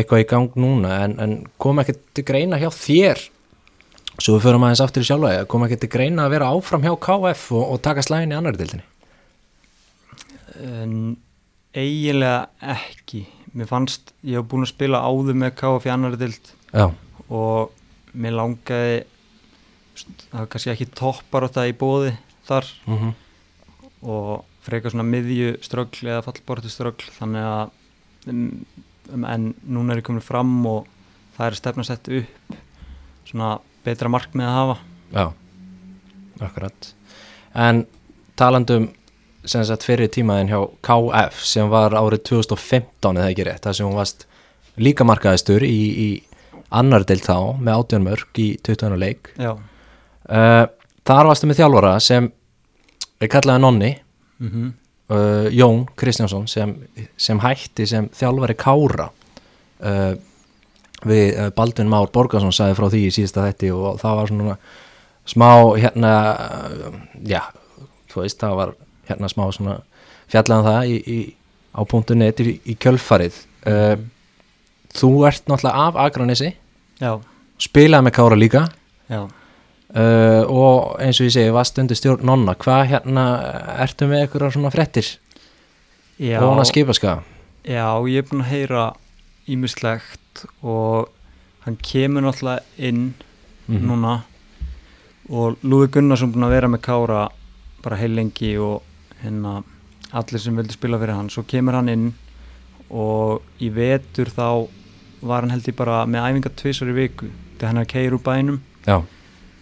eitthva 0.02 0.19
í 0.24 0.28
gang 0.34 0.58
núna 0.60 0.98
en, 1.06 1.16
en 1.24 1.38
kom 1.62 1.80
ekki 1.84 1.96
til 2.18 2.25
greina 2.28 2.60
hjá 2.62 2.69
þér? 2.74 3.22
Svo 4.22 4.36
við 4.36 4.44
förum 4.50 4.66
aðeins 4.68 4.84
aftur 4.84 5.06
í 5.06 5.08
sjálfa 5.08 5.46
kom 5.50 5.63
ekki 5.66 5.80
til 5.86 5.92
greina 5.94 6.25
að 6.28 6.36
vera 6.36 6.52
áfram 6.52 6.84
hjá 6.84 6.94
KF 7.08 7.46
og, 7.56 7.63
og 7.75 7.84
taka 7.86 8.03
slæðin 8.06 8.34
í 8.34 8.39
annar 8.41 8.58
deildinni? 8.60 8.84
En 10.62 10.98
eiginlega 11.78 12.50
ekki. 12.75 13.25
Mér 13.56 13.68
fannst, 13.68 14.13
ég 14.24 14.40
hef 14.40 14.48
búin 14.51 14.63
að 14.63 14.72
spila 14.72 15.04
áður 15.04 15.40
með 15.42 15.56
KF 15.60 15.88
í 15.88 15.92
annar 15.92 16.16
deld 16.20 16.54
Já, 16.72 16.86
og 17.28 17.74
mér 18.16 18.38
langaði 18.38 19.01
það 20.32 20.38
var 20.38 20.48
kannski 20.54 20.72
ekki 20.72 20.88
toppar 20.96 21.46
á 21.46 21.48
þetta 21.50 21.68
í 21.68 21.75
bóði 21.78 22.13
þar 22.48 22.72
mm 22.88 23.12
og 24.01 24.48
frekar 24.66 24.94
svona 24.94 25.06
miðju 25.06 25.56
ströggl 25.62 26.10
eða 26.10 26.24
fallbortu 26.25 26.70
ströggl. 26.72 27.10
Þannig 27.18 27.46
að 27.46 28.32
um, 28.32 28.48
um, 29.13 29.25
en 29.30 29.51
núna 29.62 29.96
er 29.96 30.01
ég 30.01 30.08
komin 30.08 30.25
fram 30.25 30.54
og 30.70 30.90
það 31.38 31.48
er 31.48 31.60
stefna 31.60 31.86
sett 31.88 32.10
upp 32.10 32.56
svona 33.30 33.51
betra 33.86 34.12
markmið 34.12 34.48
að 34.48 34.58
hafa. 34.58 34.78
Já, 35.12 35.25
akkurat. 36.48 36.92
En 37.58 37.86
talandum 38.40 38.90
sem 39.45 39.63
sagt 39.65 39.86
fyrir 39.88 40.12
tímaðin 40.13 40.51
hjá 40.51 40.60
KF 40.86 41.39
sem 41.45 41.69
var 41.71 41.95
árið 41.98 42.25
2015 42.29 43.17
eða 43.17 43.29
ekki 43.31 43.48
rétt, 43.48 43.63
það 43.65 43.77
sem 43.77 43.89
hún 43.89 43.98
varst 43.98 44.27
líka 44.81 45.05
markaðistur 45.07 45.65
í, 45.65 45.79
í 45.91 46.10
annar 46.71 47.05
deild 47.07 47.25
þá 47.25 47.57
með 47.60 47.74
18 47.77 48.05
mörg 48.05 48.41
í 48.41 48.50
20 48.63 49.00
leik. 49.01 49.31
Uh, 49.41 50.65
þar 51.07 51.31
varstu 51.31 51.50
með 51.50 51.63
þjálfara 51.63 51.95
sem 52.03 52.29
er 53.21 53.31
kallaði 53.31 53.65
Nonni. 53.65 53.95
Mm 54.41 54.69
uh, 55.12 55.48
Jón 55.51 55.86
Kristjánsson 55.95 56.48
sem, 56.48 56.75
sem 57.17 57.39
hætti 57.43 57.88
sem 57.89 58.07
þjálfari 58.15 58.55
Kára. 58.60 59.10
Uh, 59.81 60.13
við 61.01 61.39
Baldvin 61.57 61.89
Már 61.89 62.12
Borgarsson 62.13 62.53
sagði 62.53 62.77
frá 62.77 62.88
því 62.93 63.00
í 63.07 63.13
síðasta 63.15 63.48
þetti 63.48 63.71
og 63.74 63.98
það 63.98 64.17
var 64.19 64.29
svona 64.29 64.55
smá 65.31 65.48
hérna 65.81 66.12
já, 67.25 67.39
þú 68.12 68.21
veist 68.21 68.38
það 68.41 68.57
var 68.60 68.74
hérna 69.12 69.30
smá 69.32 69.44
svona 69.53 69.77
fjallaðan 70.32 70.68
það 70.68 70.89
í, 70.89 70.98
í, 71.12 71.20
á 71.75 71.82
punktu 71.88 72.15
net 72.18 72.39
í, 72.44 72.56
í 72.65 72.75
kjölfarið. 72.80 73.38
Uh, 73.68 73.96
þú 74.96 75.12
ert 75.30 75.46
náttúrulega 75.51 75.86
af 75.88 76.00
Akranessi 76.08 76.53
já, 77.01 77.12
spilaði 77.62 78.08
með 78.10 78.15
Kára 78.18 78.39
líka. 78.39 78.65
Uh, 79.12 80.48
og 80.48 80.94
eins 81.03 81.20
og 81.20 81.27
ég 81.27 81.34
segi 81.36 81.51
varst 81.51 81.80
undir 81.82 81.98
stjórn 82.00 82.24
nonna, 82.24 82.53
hvað 82.56 82.86
hérna 82.94 83.25
ertu 83.84 84.08
með 84.08 84.22
eitthvað 84.24 84.53
svona 84.56 84.72
frettir 84.72 85.10
og 86.22 86.46
hún 86.46 86.62
að 86.62 86.70
skipa 86.70 86.94
ska 86.96 87.15
já, 87.68 87.84
ég 88.08 88.22
er 88.22 88.27
búin 88.30 88.44
að 88.46 88.51
heyra 88.53 88.84
ímislegt 89.51 90.46
og 90.63 91.10
hann 91.65 91.75
kemur 91.84 92.24
náttúrulega 92.24 92.63
inn 92.77 93.12
Mhm. 93.68 93.88
núna. 93.88 94.13
Og 95.30 95.56
Lúi 95.63 95.88
Gunnarsson 95.88 96.32
búin 96.34 96.44
að 96.44 96.50
vera 96.56 96.68
með 96.68 96.82
Kára 96.82 97.27
bara 97.84 97.96
heil 97.96 98.15
lengi 98.18 98.58
og 98.60 98.82
hérna 99.24 99.62
allir 100.12 100.42
sem 100.44 100.58
vildi 100.58 100.75
spila 100.75 101.00
fyrir 101.01 101.16
hann. 101.16 101.30
Svo 101.30 101.44
kemur 101.48 101.78
hann 101.78 101.92
inn 101.92 102.08
og 102.90 103.42
í 103.63 103.70
vetur 103.74 104.32
þá 104.32 104.68
var 105.22 105.46
hann 105.46 105.54
held 105.54 105.70
ég 105.70 105.78
bara 105.78 106.01
með 106.10 106.28
æfinga 106.28 106.54
tvisar 106.60 106.92
í 106.92 106.98
viku 106.98 107.30
þegar 107.58 107.70
hann 107.70 107.82
er 107.82 107.88
að 107.88 107.94
keira 107.94 108.18
úr 108.18 108.25
bænum. 108.25 108.60
Já, 108.88 108.98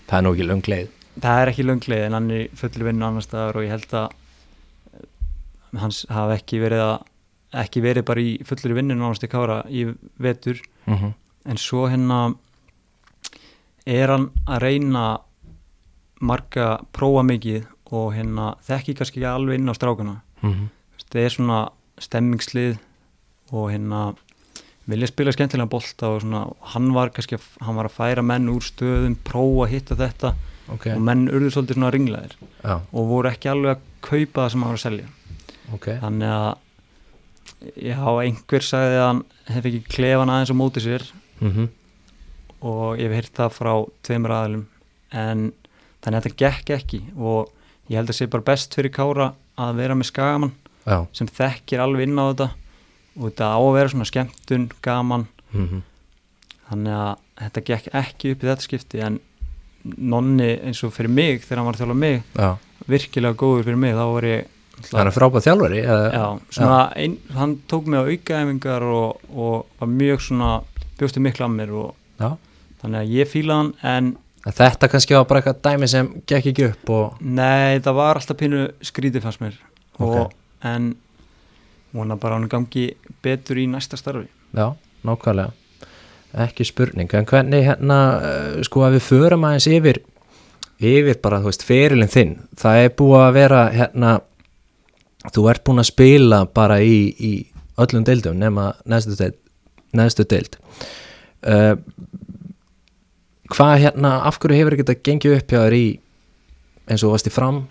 það 0.08 0.18
er 0.18 0.26
nú 0.26 0.34
ekki 0.34 0.48
löng 0.48 0.72
leið. 0.74 0.96
Það 1.20 1.42
er 1.42 1.52
ekki 1.52 1.68
löngleið 1.68 2.06
en 2.08 2.16
hann 2.16 2.32
er 2.32 2.42
í 2.46 2.50
fullu 2.56 2.88
vinnu 2.88 3.06
annar 3.06 3.26
staðar 3.26 3.60
og 3.60 3.66
ég 3.66 3.74
held 3.76 3.96
að 4.00 4.12
eh, 4.96 5.08
hans 5.84 6.04
hafa 6.10 6.38
ekki 6.40 6.62
verið 6.64 6.86
að 6.86 6.98
ekki 7.60 7.82
verið 7.82 8.06
bara 8.06 8.22
í 8.22 8.36
fullur 8.46 8.76
vinnu 8.78 8.96
nánast 8.96 9.26
í 9.26 9.32
Kára 9.32 9.64
í 9.68 9.88
vetur. 10.22 10.62
Mm 10.86 10.96
-hmm. 10.96 11.14
en 11.46 11.58
svo 11.58 11.88
hérna 11.90 12.36
er 13.86 14.10
hann 14.10 14.30
að 14.46 14.62
reyna 14.62 15.20
marga 16.22 16.80
prófa 16.94 17.24
mikið 17.24 17.66
og 17.92 18.14
hérna 18.14 18.54
þekki 18.68 18.96
kannski 19.00 19.20
ekki 19.20 19.30
alveg 19.30 19.60
inn 19.60 19.72
á 19.72 19.74
strákuna 19.78 20.20
það 21.10 21.22
er 21.24 21.34
svona 21.34 21.60
stemmingslið 22.00 22.78
og 23.52 23.72
hérna 23.74 24.02
vilja 24.90 25.10
spila 25.10 25.34
skemmtilega 25.34 25.70
bolta 25.70 26.10
og 26.14 26.22
svona 26.24 26.44
hann 26.74 26.94
var 26.94 27.12
kannski 27.14 27.38
hann 27.62 27.78
var 27.78 27.90
að 27.90 27.98
færa 27.98 28.24
menn 28.26 28.50
úr 28.50 28.62
stöðum 28.66 29.18
prófa 29.26 29.68
að 29.68 29.74
hitta 29.74 29.98
þetta 30.00 30.34
ok, 30.70 30.88
og 30.96 31.02
menn 31.02 31.28
urðu 31.30 31.52
svolítið 31.54 31.78
svona 31.78 31.92
ringlaðir 31.94 32.36
já, 32.40 32.76
og 32.78 33.10
voru 33.10 33.30
ekki 33.30 33.52
alveg 33.52 33.76
að 33.76 33.86
kaupa 34.06 34.46
það 34.46 34.52
sem 34.54 34.64
hann 34.64 34.70
var 34.70 34.80
að 34.80 34.86
selja. 34.86 35.08
Ok. 35.74 35.88
Þannig 36.02 36.34
að 36.34 37.74
já, 37.90 38.00
einhver 38.24 38.66
sagði 38.66 38.98
að 39.00 39.08
hann 39.10 39.22
hef 39.50 39.70
ekki 39.70 39.82
klefan 39.90 40.32
aðeins 40.34 40.54
á 40.54 40.62
móti 40.62 40.86
sér 40.86 41.06
mm 41.42 41.68
og 42.60 42.98
ég 43.00 43.08
hef 43.08 43.16
heyrt 43.16 43.38
það 43.38 43.54
frá 43.56 43.72
tveimur 44.04 44.34
aðlum 44.36 44.64
en 45.16 45.44
þannig 46.04 46.18
að 46.18 46.26
þetta 46.26 46.40
gekk 46.42 46.72
ekki 46.76 47.00
og 47.16 47.54
ég 47.90 48.00
held 48.00 48.10
að 48.10 48.20
sé 48.20 48.30
bara 48.32 48.48
best 48.52 48.76
fyrir 48.78 48.94
Kára 48.96 49.34
að 49.60 49.82
vera 49.82 49.98
með 49.98 50.12
skagamann 50.12 50.56
já, 50.86 51.06
sem 51.14 51.28
þekkir 51.28 51.84
alveg 51.84 52.08
inn 52.08 52.22
á 52.22 52.30
þetta 52.32 52.50
og 53.20 53.24
þetta 53.28 53.52
á 53.52 53.60
að 53.60 53.76
vera 53.76 53.92
svona 53.92 54.08
skemmtun, 54.08 54.68
gaman. 54.86 55.28
Mm 55.52 55.82
þannig 56.70 56.96
að 56.96 57.12
þetta 57.40 57.66
gekk 57.70 57.92
ekki 57.98 58.32
upp 58.34 58.44
í 58.44 58.50
þetta 58.50 58.66
skipti 58.66 59.04
en 59.04 59.20
nonni 59.98 60.50
eins 60.68 60.82
og 60.86 60.94
fyrir 60.94 61.12
mig 61.14 61.44
þegar 61.46 61.62
hann 61.62 61.70
var 61.70 61.78
að 61.78 61.84
þjála 61.84 61.98
mig 61.98 62.18
já. 62.36 62.50
virkilega 62.90 63.40
góður 63.40 63.68
fyrir 63.70 63.82
mig 63.82 63.96
þá 63.98 64.06
var 64.14 64.28
ég 64.30 64.90
hann 64.94 65.10
er 65.10 65.16
frábæð 65.16 65.46
þjálfari 65.48 65.80
já, 65.84 66.26
svona 66.56 66.80
ein, 67.00 67.18
hann 67.36 67.56
tók 67.72 67.90
mig 67.90 68.00
á 68.00 68.06
aukaæfingar 68.06 68.86
og, 68.86 69.24
og 69.34 69.80
var 69.80 69.92
mjög 69.92 70.26
svona 70.28 70.52
bjóstu 71.00 71.24
miklu 71.24 71.48
að 71.48 71.56
mér 71.56 71.74
og 71.80 72.28
þannig 72.80 73.00
að 73.02 73.16
ég 73.16 73.32
fíla 73.32 73.60
hann 73.62 73.74
en 73.88 74.14
En 74.48 74.56
þetta 74.56 74.88
kannski 74.88 75.16
var 75.18 75.26
bara 75.28 75.42
eitthvað 75.42 75.62
dæmi 75.68 75.88
sem 75.92 76.10
gekk 76.30 76.46
ekki 76.54 76.68
upp 76.70 76.90
og 76.96 77.18
nei 77.22 77.80
það 77.84 77.98
var 77.98 78.20
alltaf 78.22 78.38
pínu 78.40 78.62
skrítið 78.88 79.26
fannst 79.26 79.42
mér. 79.44 79.58
Og, 80.00 80.14
Ok. 80.16 80.36
en 80.64 80.94
vona 81.94 82.16
bara 82.16 82.38
hann 82.38 82.48
gangi 82.50 82.86
betur 83.24 83.58
í 83.60 83.66
næsta 83.68 83.98
starfi. 84.00 84.28
Já, 84.56 84.76
nákvæmlega. 85.04 85.52
Ekki 86.46 86.64
spurning, 86.66 87.10
en 87.14 87.26
hvernig 87.26 87.66
hérna 87.66 87.98
uh, 88.22 88.64
sko 88.64 88.84
að 88.86 89.00
við 89.00 89.06
förum 89.08 89.46
aðeins 89.50 89.68
yfir 89.68 90.00
yfir 90.80 91.18
bara, 91.22 91.40
þú 91.42 91.50
veist, 91.50 91.64
ferilinn 91.68 92.12
þinn. 92.12 92.36
Það 92.56 92.84
er 92.84 92.90
búið 92.96 93.24
að 93.26 93.34
vera 93.34 93.64
hérna 93.74 94.12
þú 95.34 95.48
ert 95.52 95.64
búin 95.68 95.82
að 95.84 95.90
spila 95.90 96.46
bara 96.46 96.78
í, 96.80 97.00
í 97.20 97.32
öllum 97.82 98.06
deildum 98.08 98.38
nema 98.40 98.70
neðstu 98.88 99.18
deild, 99.20 99.40
neðstu 99.98 100.26
deild. 100.32 100.56
Uh, 101.44 101.76
hvað 103.50 103.76
hérna 103.86 104.14
af 104.30 104.38
hverju 104.40 104.60
hefur 104.60 104.78
þetta 104.80 105.00
gengið 105.06 105.36
upp 105.40 105.54
hjá 105.54 105.62
þér 105.64 105.78
í 105.78 105.88
eins 106.90 107.06
og 107.06 107.18
í 107.18 107.34
fram 107.34 107.64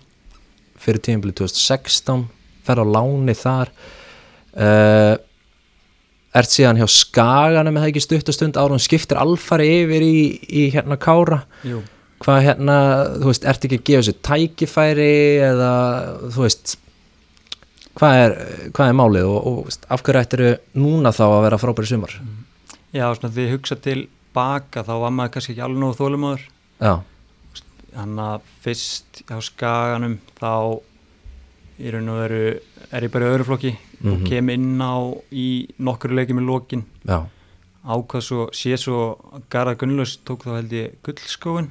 fyrir 0.79 1.03
tímabili 1.03 1.35
2016 1.35 2.27
fer 2.67 2.79
á 2.79 2.85
láni 2.87 3.35
þar 3.35 3.71
uh, 4.55 5.15
ert 6.39 6.51
síðan 6.53 6.79
hjá 6.79 6.87
Skaganum 6.93 7.79
eða 7.79 7.89
ekki 7.91 8.03
stuttastund 8.03 8.59
árum 8.59 8.81
skiptir 8.81 9.19
alfari 9.19 9.69
yfir 9.83 10.05
í, 10.05 10.19
í 10.45 10.67
hérna 10.73 10.99
Kára 11.01 11.41
Jú. 11.67 11.81
hvað 12.23 12.43
hérna, 12.45 12.77
þú 13.17 13.31
veist, 13.31 13.47
ert 13.49 13.65
ekki 13.65 13.79
að 13.79 13.87
gefa 13.89 14.05
sér 14.07 14.19
tækifæri 14.29 15.15
eða 15.49 15.73
þú 16.29 16.45
veist 16.45 16.75
hvað 17.99 18.21
er, 18.23 18.37
hvað 18.75 18.91
er 18.91 18.99
málið 18.99 19.27
og, 19.31 19.49
og 19.49 19.89
af 19.91 20.05
hverju 20.05 20.23
ættir 20.23 20.45
núna 20.77 21.11
þá 21.15 21.25
að 21.31 21.41
vera 21.47 21.61
frábæri 21.61 21.91
sumar 21.91 22.15
já 22.95 23.05
svona 23.09 23.33
því 23.33 23.49
hugsa 23.55 23.79
til 23.81 24.05
baka 24.33 24.83
þá 24.83 24.93
var 25.01 25.11
maður 25.11 25.31
kannski 25.35 25.53
ekki 25.55 25.63
alveg 25.65 25.81
nógu 25.83 25.97
þólumadur 25.99 26.43
já, 26.81 26.93
hann 27.95 28.15
að 28.21 28.41
fyrst 28.63 29.23
á 29.31 29.37
skaganum 29.41 30.19
þá 30.39 30.79
í 31.79 31.91
raun 31.93 32.09
og 32.11 32.17
veru 32.21 32.41
er 32.91 33.05
ég 33.07 33.11
bara 33.13 33.25
í 33.29 33.33
öðru 33.35 33.47
flokki 33.47 33.71
og 33.99 34.05
Mhm. 34.19 34.25
kem 34.29 34.49
inn 34.49 34.79
á 34.79 34.95
í 35.31 35.67
nokkru 35.79 36.13
leikjum 36.15 36.39
í 36.39 36.45
lokin. 36.45 36.83
Já, 37.07 37.25
ákvað 37.85 38.21
svo, 38.23 38.45
sé 38.53 38.77
svo 38.77 39.17
Garðar 39.49 39.75
Gunnlaus 39.75 40.17
tók 40.23 40.43
þá 40.45 40.55
held 40.55 40.71
ég 40.71 40.93
gullskóin 41.03 41.69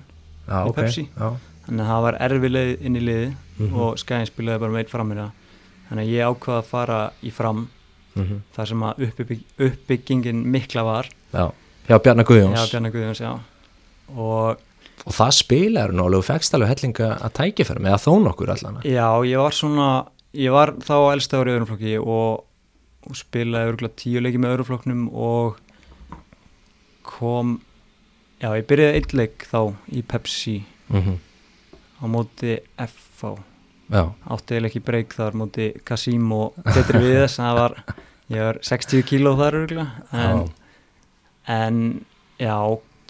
já, 0.48 0.66
Í 0.68 0.72
Pepsi? 0.74 1.08
já, 1.16 1.36
þannig 1.66 1.80
að 1.84 1.88
það 1.88 2.02
var 2.02 2.18
erfi 2.20 2.48
leið 2.52 2.82
inn 2.84 2.96
í 2.96 3.00
liði 3.00 3.34
Mhm. 3.58 3.74
og 3.80 3.98
skagin 3.98 4.26
spilaði 4.26 4.60
bara 4.60 4.72
meitt 4.72 4.90
fram 4.90 5.08
mér 5.10 5.30
þannig 5.88 6.04
að 6.04 6.12
ég 6.12 6.26
ákvað 6.28 6.58
að 6.58 6.64
fara 6.64 7.12
í 7.22 7.30
fram 7.32 7.68
mm 8.16 8.42
þar 8.56 8.66
sem 8.66 8.80
að 8.82 8.98
uppbygg, 9.08 9.40
uppbyggingin 9.58 10.44
mikla 10.44 10.82
var. 10.84 11.08
Já 11.32 11.52
hjá 11.88 11.98
Bjarnar 12.04 12.24
já, 12.24 12.30
Guðjóns 12.30 12.72
Bjarnar 12.72 12.94
Guðjóns, 12.94 13.22
já. 13.24 13.32
Og 14.14 14.64
og 15.08 15.14
það 15.14 15.30
spilaður 15.38 15.94
nú 15.94 16.04
alveg, 16.04 16.20
þú 16.20 16.26
fegst 16.26 16.56
alveg 16.56 16.70
hellinga 16.72 17.08
að 17.24 17.34
tækifæri 17.38 17.84
með 17.84 17.94
að 17.94 18.02
þó 18.02 18.12
nokkur 18.24 18.50
allan 18.52 18.80
Já, 18.84 19.06
ég 19.24 19.40
var 19.40 19.56
svona, 19.56 19.86
ég 20.36 20.52
var 20.52 20.74
þá 20.84 20.96
elsta 21.14 21.38
ári 21.38 21.52
í 21.52 21.54
öðrum 21.54 21.70
flokki 21.70 21.94
og, 22.02 22.42
og 23.08 23.16
spilaði 23.16 23.72
örgulega 23.72 24.00
tíu 24.02 24.20
leiki 24.24 24.42
með 24.42 24.56
öðrum 24.56 24.68
flokknum 24.68 25.06
og 25.14 25.62
kom, 27.08 27.54
já, 28.42 28.50
ég 28.52 28.66
byrjaði 28.68 29.00
einn 29.00 29.16
leik 29.22 29.48
þá 29.48 29.60
í 29.96 30.04
Pepsi 30.04 30.58
mm 30.92 31.16
á 31.98 32.04
móti 32.06 32.58
FV, 32.78 33.32
já, 33.90 34.04
átti 34.30 34.54
eða 34.58 34.68
ekki 34.68 34.82
breyk 34.86 35.14
þar 35.18 35.34
móti 35.38 35.64
Kasim 35.82 36.28
og 36.30 36.58
Petri 36.62 37.00
Viðes, 37.02 37.38
það 37.40 37.56
var, 37.58 37.74
ég 38.30 38.44
var 38.46 38.60
60 38.68 39.02
kíló 39.08 39.32
þar 39.38 39.56
örgulega, 39.62 40.04
en, 40.14 40.44
en 41.48 42.04
já, 42.40 42.56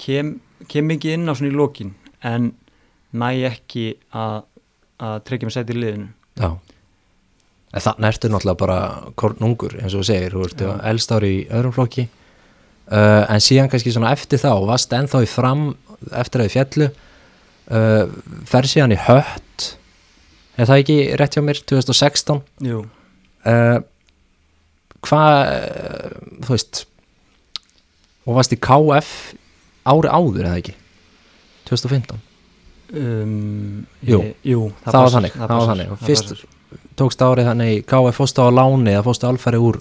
kem, 0.00 0.36
kem 0.70 0.94
ekki 0.94 1.12
inn 1.16 1.28
á 1.28 1.34
svona 1.34 1.52
í 1.52 1.56
lokin, 1.58 1.92
en 2.22 2.52
næ 3.12 3.30
ekki 3.50 3.90
að, 4.14 4.42
að 5.02 5.20
tryggja 5.28 5.48
mig 5.48 5.56
sæti 5.56 5.76
í 5.76 5.82
liðinu. 5.82 6.10
já. 6.38 6.50
En 7.68 7.84
þannig 7.84 8.08
ertu 8.08 8.28
náttúrulega 8.32 8.60
bara 8.62 8.76
kornungur 9.20 9.74
eins 9.76 9.92
og 9.92 10.00
þú 10.00 10.06
segir, 10.08 10.32
þú 10.32 10.44
ert 10.46 10.62
Já. 10.64 10.70
elst 10.88 11.10
ári 11.12 11.28
í 11.34 11.42
öðrum 11.52 11.74
flokki. 11.76 12.06
Uh, 12.88 13.26
en 13.28 13.42
síðan 13.44 13.68
kannski 13.68 13.92
svona 13.92 14.14
eftir 14.16 14.40
þá 14.40 14.54
varst 14.64 14.94
ennþá 14.96 15.20
í 15.20 15.28
fram 15.28 15.66
eftir 16.16 16.40
að 16.40 16.48
í 16.48 16.52
fjallu 16.54 16.86
uh, 16.88 18.14
fer 18.48 18.68
síðan 18.72 18.94
í 18.96 19.00
hött. 19.04 19.66
Er 20.56 20.70
það 20.70 20.80
ekki 20.80 20.96
rétt 21.20 21.36
hjá 21.36 21.42
mér 21.44 21.60
2016 21.68 22.40
Jú, 22.66 22.80
uh, 23.52 23.76
hvað 25.04 25.36
uh, 25.52 26.16
þú 26.46 26.54
veist 26.54 26.80
og 28.28 28.36
varst 28.36 28.52
í 28.52 28.58
KF 28.60 29.12
ári 29.88 30.10
áður 30.12 30.44
eða 30.44 30.58
ekki 30.62 30.74
2015 31.68 32.24
Um, 32.88 33.82
Jú. 34.00 34.16
ég, 34.24 34.36
jú 34.48 34.60
Það 34.80 34.86
var 34.86 34.94
passar, 34.94 35.12
þannig, 35.18 35.32
það 35.36 35.50
var 35.52 35.66
þannig. 35.68 35.88
Það 35.90 36.06
fyrst- 36.08 36.30
passar. 36.30 36.78
tókst 36.96 37.20
árið 37.26 37.48
þannig 37.50 37.82
KF 37.84 38.16
fórstu 38.16 38.40
á 38.40 38.48
láni 38.48 38.92
eða 38.94 39.02
fórstu 39.04 39.28
alfæri 39.28 39.58
úr 39.60 39.76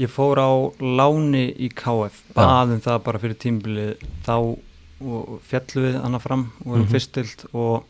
Ég 0.00 0.08
fór 0.08 0.40
á 0.40 0.50
láni 0.80 1.42
í 1.52 1.68
KF 1.68 2.22
baðum 2.34 2.80
það 2.80 3.02
bara 3.04 3.18
fyrir 3.20 3.36
tímbilið 3.36 4.00
þá 4.24 4.56
fjallu 5.50 5.84
við 5.84 6.00
hana 6.00 6.18
fram 6.18 6.46
og 6.64 6.72
Mhm. 6.78 6.80
mm 6.80 6.88
fyrstild 6.94 7.44
og 7.52 7.84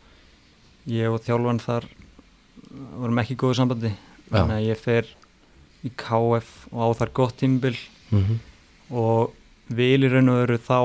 ég 0.85 1.07
og 1.13 1.23
þjálfan 1.23 1.61
þar 1.63 1.83
vorum 2.99 3.17
ekki 3.23 3.35
í 3.35 3.39
góðu 3.39 3.55
sambandi 3.55 3.93
þannig 4.31 4.57
að 4.59 4.67
ég 4.67 4.77
fer 4.77 5.05
í 5.85 5.89
KF 5.95 6.67
og 6.73 6.79
á 6.83 6.87
þar 6.99 7.13
gott 7.13 7.37
tímbil 7.39 7.77
mm 8.11 8.19
-hmm. 8.23 8.37
og 8.91 9.31
vil 9.69 10.05
í 10.05 10.11
raun 10.11 10.31
og 10.31 10.41
veru 10.43 10.57
þá 10.61 10.79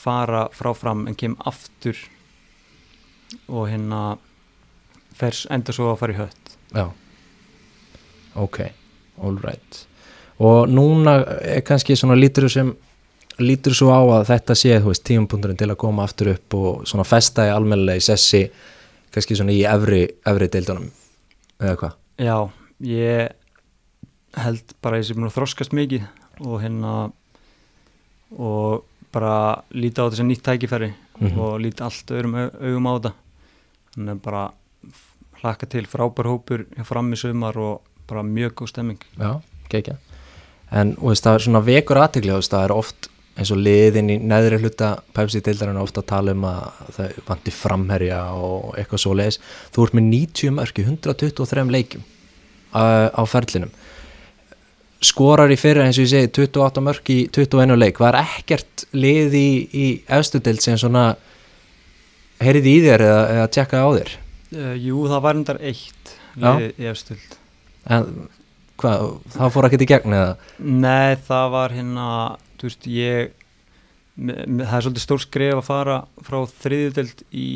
fara 0.00 0.46
frá 0.56 0.72
fram 0.76 1.06
en 1.08 1.16
kem 1.18 1.36
aftur 1.46 1.98
og 3.48 3.68
hérna 3.68 4.18
fers 5.16 5.44
enda 5.52 5.74
svo 5.76 5.90
að 5.92 6.00
fara 6.00 6.14
í 6.14 6.20
hött. 6.20 6.54
Já. 6.72 6.86
Ok, 8.40 8.60
all 9.20 9.40
right. 9.42 9.82
Og 10.40 10.70
núna 10.70 11.18
er 11.44 11.60
kannski 11.66 11.96
svona 11.98 12.16
lítur 12.16 12.48
sem 12.50 12.70
lítur 13.40 13.74
svo 13.76 13.90
á 13.92 14.00
að 14.20 14.28
þetta 14.30 14.56
sé 14.56 14.78
veist 14.84 15.04
tíumpunturinn 15.08 15.58
til 15.58 15.70
að 15.70 15.80
koma 15.80 16.04
aftur 16.06 16.32
upp 16.34 16.56
og 16.56 16.86
svona 16.88 17.06
festa 17.08 17.48
í 17.48 17.52
almennilega 17.52 18.00
í 18.00 18.04
sessi 18.04 18.44
kannski 19.10 19.36
svona 19.36 19.54
í 19.56 19.62
efri, 19.68 20.04
efri 20.28 20.48
deildunum 20.52 20.88
eða 21.60 21.76
hvað? 21.80 21.94
Já, 22.20 22.36
ég 22.86 24.40
held 24.40 24.74
bara 24.84 24.96
að 24.96 25.02
ég 25.02 25.08
sé 25.08 25.16
búin 25.16 25.28
að 25.30 25.36
þroskast 25.38 25.76
mikið 25.76 26.06
og 26.44 26.60
hérna 26.62 27.12
og 28.38 28.84
bara 29.12 29.62
líta 29.74 30.06
á 30.06 30.10
þessi 30.10 30.26
nýtt 30.28 30.44
tækifæri 30.46 30.92
Mhm. 31.20 31.38
og 31.38 31.60
lít 31.60 31.80
allt 31.84 32.06
öðrum 32.10 32.34
au- 32.34 32.54
augum 32.64 32.86
á 32.86 32.92
þetta. 32.96 33.12
Þannig 33.94 34.14
að 34.14 34.22
bara 34.22 34.50
hlakka 35.42 35.68
til 35.68 35.84
frábær 35.86 36.24
hópur 36.30 36.64
fram 36.84 37.12
í 37.12 37.16
sumar 37.16 37.56
og 37.58 37.80
bara 38.08 38.22
mjög 38.22 38.52
góð 38.54 38.68
stemming. 38.68 38.98
Já, 39.18 39.40
gekkja 39.68 39.96
En 40.72 40.94
veist, 40.96 41.24
það 41.24 41.34
er 41.34 41.38
svona 41.38 41.64
vekur 41.64 41.96
aðtegli 41.98 42.30
það 42.48 42.64
er 42.64 42.72
oft 42.76 43.08
eins 43.36 43.50
og 43.50 43.58
liðin 43.58 44.10
í 44.10 44.18
neðri 44.22 44.58
hluta 44.60 45.00
Pepsi-deildarinn 45.14 45.76
er 45.76 45.82
ofta 45.82 46.00
að 46.02 46.06
tala 46.06 46.30
um 46.30 46.42
að 46.44 46.72
það 46.92 47.12
vanti 47.26 47.50
framherja 47.50 48.32
og 48.34 48.74
eitthvað 48.76 48.98
svo 49.02 49.14
leiðis 49.14 49.38
Þú 49.74 49.82
ert 49.86 49.94
með 49.94 50.08
90 50.10 50.50
mörk 50.50 50.78
í 50.78 50.84
123 50.84 51.70
leikjum 51.70 52.02
á, 52.74 53.10
á 53.10 53.22
ferlinum 53.26 53.70
skorar 55.04 55.52
í 55.52 55.58
fyrra 55.60 55.86
eins 55.86 55.98
og 55.98 56.04
ég 56.04 56.12
segi 56.12 56.32
28 56.36 56.84
mörk 56.84 57.12
í 57.12 57.18
21 57.32 57.76
leik. 57.80 58.00
Var 58.02 58.18
ekkert 58.20 58.86
lið 58.92 59.36
í, 59.38 59.50
í 59.72 59.86
efstu 60.12 60.42
deild 60.44 60.62
sem 60.64 60.78
svona 60.80 61.14
heyrið 62.40 62.68
í 62.68 62.76
þér 62.86 63.06
eða, 63.06 63.22
eða 63.36 63.50
tjekka 63.56 63.84
á 63.84 63.88
þér? 63.96 64.14
Uh, 64.50 64.74
Jú, 64.80 65.04
það 65.08 65.24
var 65.26 65.40
endar 65.40 65.60
eitt 65.62 66.14
Já. 66.34 66.50
liðið 66.56 66.80
í 66.80 66.90
efstild 66.90 67.36
en 67.90 68.28
hvað, 68.80 69.10
það 69.34 69.52
fór 69.54 69.68
ekkert 69.68 69.84
í 69.84 69.90
gegn 69.90 70.16
eða? 70.16 70.30
Nei, 70.60 71.16
það 71.26 71.52
var 71.54 71.74
hérna 71.76 72.06
þú 72.60 72.68
veist, 72.68 72.88
ég 72.90 73.36
það 74.20 74.76
er 74.76 74.84
svolítið 74.84 75.04
stór 75.04 75.22
skref 75.24 75.60
að 75.60 75.66
fara 75.68 75.98
frá 76.26 76.38
þriðjudeld 76.60 77.22
í 77.32 77.48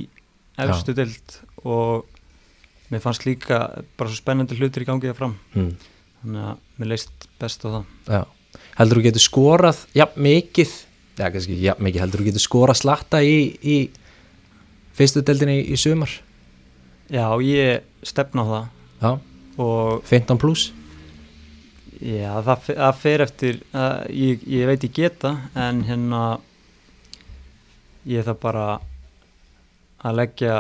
efstu 0.65 0.95
deld 0.97 1.39
og 1.65 2.07
mér 2.93 3.03
fannst 3.05 3.27
líka 3.27 3.61
bara 3.99 4.11
svo 4.11 4.21
spennandi 4.21 4.57
hlutur 4.59 4.85
í 4.85 4.89
gangi 4.89 5.11
það 5.11 5.19
fram. 5.19 5.35
Hmm. 5.57 5.75
Þannig 6.25 6.49
að 6.51 6.81
mér 6.81 6.91
leist 6.91 7.29
best 7.41 7.65
á 7.65 7.69
það. 7.69 7.85
Já, 8.09 8.23
heldur 8.81 9.01
þú 9.01 9.07
getur 9.09 9.25
skorað 9.29 9.83
jafn 9.95 10.27
mikið, 10.29 10.77
já 11.21 11.27
kannski 11.29 11.59
jafn 11.63 11.87
mikið 11.89 12.05
heldur 12.05 12.25
þú 12.25 12.29
getur 12.31 12.47
skorað 12.49 12.81
slatta 12.81 13.21
í, 13.23 13.37
í 13.61 13.77
fyrstu 14.99 15.23
deildinni 15.23 15.61
í, 15.61 15.67
í 15.71 15.79
sumar? 15.81 16.17
Já, 17.13 17.29
ég 17.45 17.85
stefna 18.07 18.43
á 18.43 18.47
það. 18.51 18.73
Já, 19.05 19.13
og 19.61 20.09
15 20.09 20.41
pluss 20.41 20.73
já, 22.01 22.33
það, 22.43 22.71
það 22.71 22.99
fer 23.01 23.25
eftir 23.25 23.61
að, 23.77 23.93
ég, 24.11 24.43
ég 24.51 24.69
veit 24.69 24.87
ég 24.87 24.97
geta 24.97 25.35
en 25.59 25.83
hérna 25.87 26.23
ég 28.09 28.27
þarf 28.27 28.41
bara 28.43 28.67
að 30.05 30.19
leggja 30.21 30.59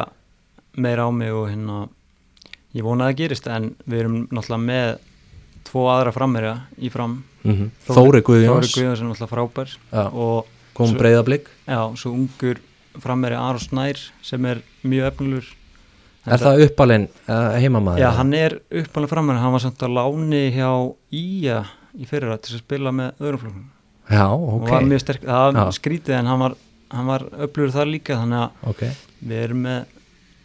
meira 0.80 1.09
á 1.09 1.11
mig 1.14 1.35
og 1.35 1.49
hérna 1.50 1.80
ég 2.75 2.87
vona 2.87 3.09
að 3.09 3.12
það 3.12 3.21
gerist 3.23 3.50
en 3.50 3.73
við 3.85 4.04
erum 4.04 4.21
náttúrulega 4.30 4.62
með 4.64 4.94
tvo 5.68 5.88
aðra 5.92 6.12
frammerja 6.14 6.54
í 6.78 6.90
fram. 6.92 7.18
Mm 7.44 7.71
Þóri 7.88 8.23
Guðjóns 8.25 8.71
Þóri 8.71 8.73
Guðjóns. 8.78 9.00
Er 9.00 9.09
náttúrulega 9.09 9.33
frábær 9.33 9.75
já, 9.75 10.04
og 10.09 10.47
kom 10.76 10.94
breyðablík 10.99 11.50
já, 11.66 11.80
svo 12.00 12.14
ungur 12.14 12.62
frammerja 13.02 13.42
Aron 13.42 13.62
Snær 13.62 14.00
sem 14.25 14.49
er 14.49 14.62
mjög 14.83 15.11
efnulur. 15.12 15.52
Er 16.25 16.40
það 16.40 16.64
uppalinn 16.68 17.09
heimamaður? 17.28 18.00
Já, 18.00 18.11
hann 18.16 18.35
er 18.38 18.59
uppalinn 18.73 19.12
frammerja, 19.12 19.42
hann 19.44 19.56
var 19.56 19.64
samt 19.64 19.83
að 19.85 19.97
láni 19.99 20.44
hjá 20.54 20.71
Ía 21.12 21.64
í 21.94 22.09
fyrirra 22.09 22.38
til 22.42 22.56
að 22.56 22.62
spila 22.64 22.92
með 22.94 23.21
öðrum 23.23 23.42
flokkum. 23.42 23.66
Já, 24.11 24.26
ok, 24.28 24.68
var 24.68 24.87
mjög 24.88 25.02
sterk, 25.04 25.26
það 25.28 25.59
var 25.59 25.76
skrítið 25.76 26.16
en 26.18 26.28
hann 26.28 26.40
var, 26.42 26.56
hann 26.92 27.09
var 27.09 27.26
öflugur 27.47 27.73
þar 27.73 27.90
líka 27.92 28.18
þannig 28.21 28.40
að 28.42 28.73
ok. 28.73 28.83
við 29.21 29.44
erum 29.47 29.62
með 29.64 29.92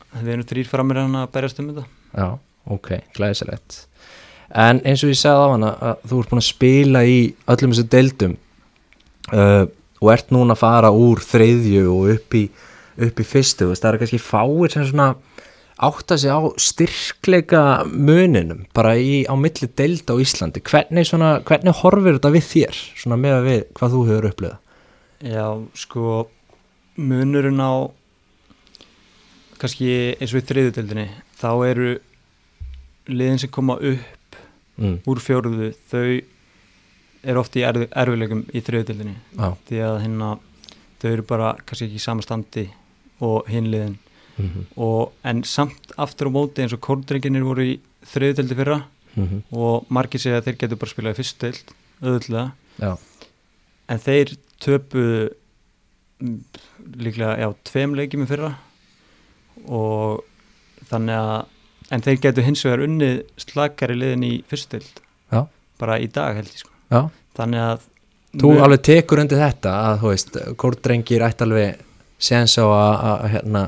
við 0.09 0.31
erum 0.33 0.47
þrýr 0.49 0.69
frammerja 0.69 1.05
hann 1.05 1.19
að 1.19 1.31
berjast 1.35 1.59
um 1.61 1.71
þetta. 1.71 1.85
Já, 2.15 2.27
ok, 2.75 2.91
glæsilegt 3.17 3.81
En 4.49 4.81
eins 4.81 5.03
og 5.05 5.11
ég 5.13 5.19
sagði 5.19 5.45
á 5.45 5.53
hana 5.53 5.71
að 5.77 6.05
þú 6.09 6.21
ert 6.21 6.31
búin 6.31 6.41
að 6.41 6.47
spila 6.49 7.03
í 7.05 7.17
öllum 7.53 7.75
þessu 7.75 7.89
deildum 7.93 8.35
uh, 9.33 9.65
og 9.99 10.11
ert 10.13 10.33
núna 10.33 10.55
að 10.55 10.63
fara 10.63 10.91
úr 10.95 11.21
þriðju 11.21 11.83
og 11.93 12.13
upp 12.15 12.37
í, 12.39 12.45
upp 12.97 13.21
í 13.21 13.27
fyrstu 13.27 13.69
það 13.69 13.91
er 13.91 13.99
kannski 14.01 14.21
fáir 14.23 14.73
sem 14.73 14.87
svona 14.89 15.11
átta 15.79 16.17
sig 16.19 16.33
á 16.33 16.39
styrkleika 16.59 17.85
muninum 17.85 18.65
bara 18.75 18.97
í, 18.99 19.23
á 19.29 19.33
milli 19.39 19.69
deild 19.79 20.09
á 20.11 20.15
Íslandi. 20.19 20.59
Hvernig, 20.65 21.07
svona, 21.07 21.37
hvernig 21.45 21.77
horfir 21.79 22.17
þetta 22.17 22.33
við 22.33 22.49
þér 22.49 22.81
svona 22.99 23.19
með 23.21 23.37
að 23.37 23.47
við 23.47 23.61
hvað 23.77 23.95
þú 23.95 24.01
hefur 24.09 24.29
upplifað? 24.33 24.59
Já, 25.29 25.45
sko 25.75 26.17
munurinn 26.99 27.63
á 27.63 27.71
kannski 29.59 29.89
eins 30.19 30.33
og 30.33 30.41
í 30.41 30.47
þriðutöldinni 30.49 31.07
þá 31.39 31.51
eru 31.67 31.89
liðin 33.07 33.41
sem 33.43 33.51
koma 33.51 33.79
upp 33.79 34.18
mm, 34.79 34.99
úr 35.07 35.23
fjóruðu 35.23 35.71
þau 35.91 36.03
eru 37.29 37.41
oft 37.41 37.57
í 37.59 37.65
erf, 37.67 37.87
erfileikum 37.91 38.45
í 38.55 38.61
þriðutöldinni 38.63 39.15
Já, 39.35 39.49
því 39.67 39.81
að 39.87 39.97
hérna 40.05 40.29
þau 40.99 41.09
eru 41.11 41.25
bara 41.27 41.55
kannski 41.63 41.89
ekki 41.89 41.99
í 41.99 42.05
sama 42.05 42.25
standi 42.25 42.69
og 43.19 43.49
hinliðin 43.51 43.97
mm 44.39 44.67
og 44.79 45.11
en 45.27 45.41
samt 45.43 45.91
aftur 45.99 46.29
á 46.31 46.35
móti 46.35 46.63
eins 46.63 46.71
og 46.71 46.79
kórdrenginir 46.79 47.43
voru 47.43 47.65
í 47.65 47.73
þriðutöldi 48.07 48.55
fyrra 48.55 48.77
-hmm, 49.15 49.41
og 49.51 49.85
margir 49.91 50.21
segja 50.21 50.39
að 50.39 50.47
þeir 50.47 50.57
getur 50.63 50.79
bara 50.79 50.93
spilað 50.93 51.13
í 51.13 51.19
fyrstuteld 51.19 51.73
auðvitað 51.99 52.51
já, 52.79 52.91
en 53.89 53.99
þeir 53.99 54.33
töpuðu 54.63 55.29
mm, 56.23 56.39
líklega, 57.03 57.35
já, 57.39 57.47
tveim 57.67 57.95
leikjum 57.99 58.23
í 58.23 58.29
fyrra 58.29 58.53
og 59.67 60.23
þannig 60.89 61.19
að 61.19 61.58
en 61.91 62.03
þeir 62.05 62.19
getur 62.25 62.45
hins 62.45 62.63
vegar 62.65 62.83
unnið 62.85 63.21
slakari 63.41 63.95
liðin 63.97 64.25
í 64.27 64.33
fyrstild 64.49 65.01
Já. 65.33 65.45
bara 65.81 65.97
í 65.99 66.07
dag 66.11 66.35
held 66.37 66.51
ég 66.51 66.63
sko. 66.63 66.71
Já. 66.91 67.01
Þannig 67.39 67.65
að 67.65 67.87
Þú 68.39 68.49
mun- 68.53 68.61
alveg 68.61 68.81
tekur 68.85 69.19
undir 69.23 69.39
þetta 69.41 69.71
að 69.89 69.99
þú 70.03 70.09
veist, 70.13 70.35
kórdrengir 70.61 71.23
ætti 71.25 71.45
alveg 71.47 71.79
séns 72.21 72.57
á 72.61 72.65
að, 72.67 72.93
að 73.09 73.29
hérna 73.33 73.63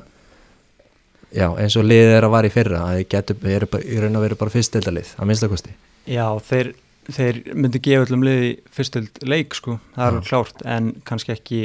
já, 1.32 1.48
eins 1.58 1.78
og 1.80 1.88
liðið 1.88 2.16
er 2.18 2.28
að 2.28 2.34
vara 2.36 2.50
í 2.50 2.54
fyrra 2.54 2.82
að 2.86 2.98
þið 3.00 3.08
getur, 3.14 3.40
þið 3.42 3.56
eru 3.58 3.70
bara, 3.72 4.36
bara 4.44 4.54
fyrstildalið 4.54 5.14
að 5.18 5.30
minnstakosti 5.32 5.76
já, 6.12 6.26
þeir, 6.50 6.72
þeir 7.10 7.40
myndu 7.56 7.82
gefa 7.84 8.06
öllum 8.08 8.26
liði 8.28 8.50
í 8.52 8.56
fyrstild 8.76 9.22
leik 9.26 9.56
sko, 9.58 9.78
það 9.96 10.04
er 10.06 10.12
alveg 10.12 10.30
klárt 10.30 10.66
en 10.78 10.92
kannski 11.08 11.34
ekki 11.36 11.62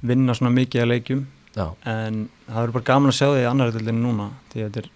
vinna 0.00 0.34
svona 0.36 0.52
mikið 0.56 0.82
að 0.84 0.90
leikjum. 0.94 1.26
Já, 1.56 1.66
en 1.84 2.22
það 2.46 2.56
verður 2.60 2.74
bara 2.78 2.88
gaman 2.88 3.10
að 3.12 3.16
sjá 3.18 3.26
því 3.30 3.40
í 3.42 3.48
annari 3.50 3.74
deildinu 3.74 4.02
núna 4.04 4.28
því 4.52 4.60
að 4.62 4.68
þetta 4.68 4.82
er, 4.84 4.90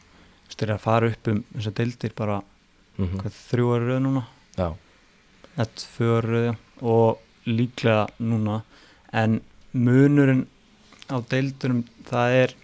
þeir 0.54 0.68
eru 0.68 0.76
að 0.76 0.84
fara 0.84 1.10
upp 1.10 1.30
um 1.32 1.40
þessar 1.54 1.76
deildir 1.80 2.14
bara 2.16 2.40
mm 2.98 3.16
hvað, 3.20 3.38
þrjú 3.50 3.70
ára 3.74 3.88
röð 3.88 4.00
núna? 4.04 4.22
Já, 4.58 4.68
ett 5.64 5.86
fyrir 5.96 6.54
og 6.82 7.18
líklega 7.46 8.06
núna. 8.22 8.62
En 9.12 9.40
munurinn 9.72 10.46
á 11.10 11.18
deildunum 11.30 11.84
það 12.08 12.36
er 12.42 12.54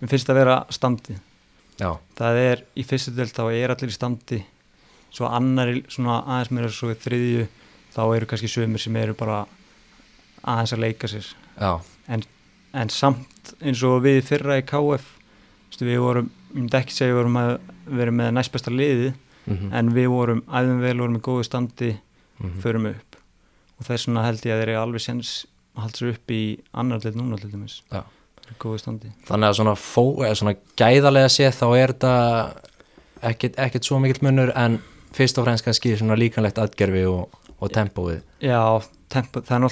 mér 0.00 0.10
finnst 0.10 0.30
að 0.32 0.40
vera 0.40 0.56
standi 0.72 1.16
já, 1.78 1.90
það 2.18 2.40
er 2.40 2.64
í 2.76 2.84
fyrstu 2.84 3.14
deild 3.14 3.34
þá 3.36 3.44
er 3.52 3.74
allir 3.74 3.92
í 3.92 3.96
standi. 3.96 4.40
Svo 5.14 5.28
annari 5.30 5.84
svona 5.88 6.22
aðeins 6.24 6.50
meira 6.50 6.70
svo 6.74 6.90
í 6.90 6.98
þriðju 6.98 7.46
þá 7.94 8.02
eru 8.16 8.26
kannski 8.26 8.50
sömur 8.50 8.82
sem 8.82 8.96
eru 8.98 9.14
bara 9.14 9.44
aðeins 10.42 10.74
að 10.74 10.82
leika 10.82 11.10
sér. 11.10 11.28
Já, 11.60 11.78
en 12.74 12.90
samt 12.90 13.54
eins 13.62 13.82
og 13.86 14.00
við 14.02 14.24
fyrra 14.26 14.58
í 14.58 14.66
KF 14.66 15.12
við 15.82 15.98
vorum, 15.98 16.30
ég 16.54 16.60
myndi 16.62 16.78
ekki 16.78 16.94
segja 16.94 17.12
við 17.12 17.20
vorum 17.20 17.38
að 17.40 17.52
vera 17.98 18.14
með 18.14 18.34
næstbesta 18.38 18.72
liði 18.72 19.12
mm 19.44 19.72
en 19.76 19.90
við 19.92 20.06
vorum 20.08 20.40
æðum 20.48 20.80
vel, 20.80 20.98
vorum 20.98 21.16
í 21.18 21.20
góðu 21.20 21.44
standi 21.44 21.90
-hmm. 21.92 22.60
förum 22.62 22.86
upp. 22.86 23.16
Og 23.78 23.86
þess 23.86 24.06
vegna 24.08 24.24
held 24.24 24.46
ég 24.46 24.54
að 24.54 24.60
þeir 24.60 24.68
eru 24.68 24.80
alveg 24.80 25.00
sens 25.00 25.46
að 25.74 25.82
halda 25.82 25.98
sér 25.98 26.12
upp 26.14 26.30
í 26.30 26.42
annar 26.72 27.00
til 27.00 27.12
núna 27.16 27.36
til 27.40 27.50
dæmis. 27.52 27.82
Standi. 28.76 29.10
Þannig 29.26 29.48
að 29.48 29.56
svona, 29.56 29.74
fó, 29.74 30.04
svona 30.34 30.54
gæðarlega 30.76 31.28
séð 31.28 31.54
þá 31.60 31.66
er 31.76 31.92
þetta 31.94 32.14
ekkit 33.56 33.84
svo 33.84 33.98
mikill 33.98 34.20
munur 34.22 34.52
en 34.54 34.80
fyrst 35.16 35.38
og 35.38 35.46
fremst 35.46 35.64
kannski 35.64 35.96
svona 35.96 36.18
líkanlegt 36.18 36.58
atgerfi 36.58 37.06
og, 37.08 37.32
og 37.58 37.72
tempóið. 37.72 38.20
Já, 38.44 38.82
tempo, 39.08 39.40
það 39.40 39.64
er 39.64 39.70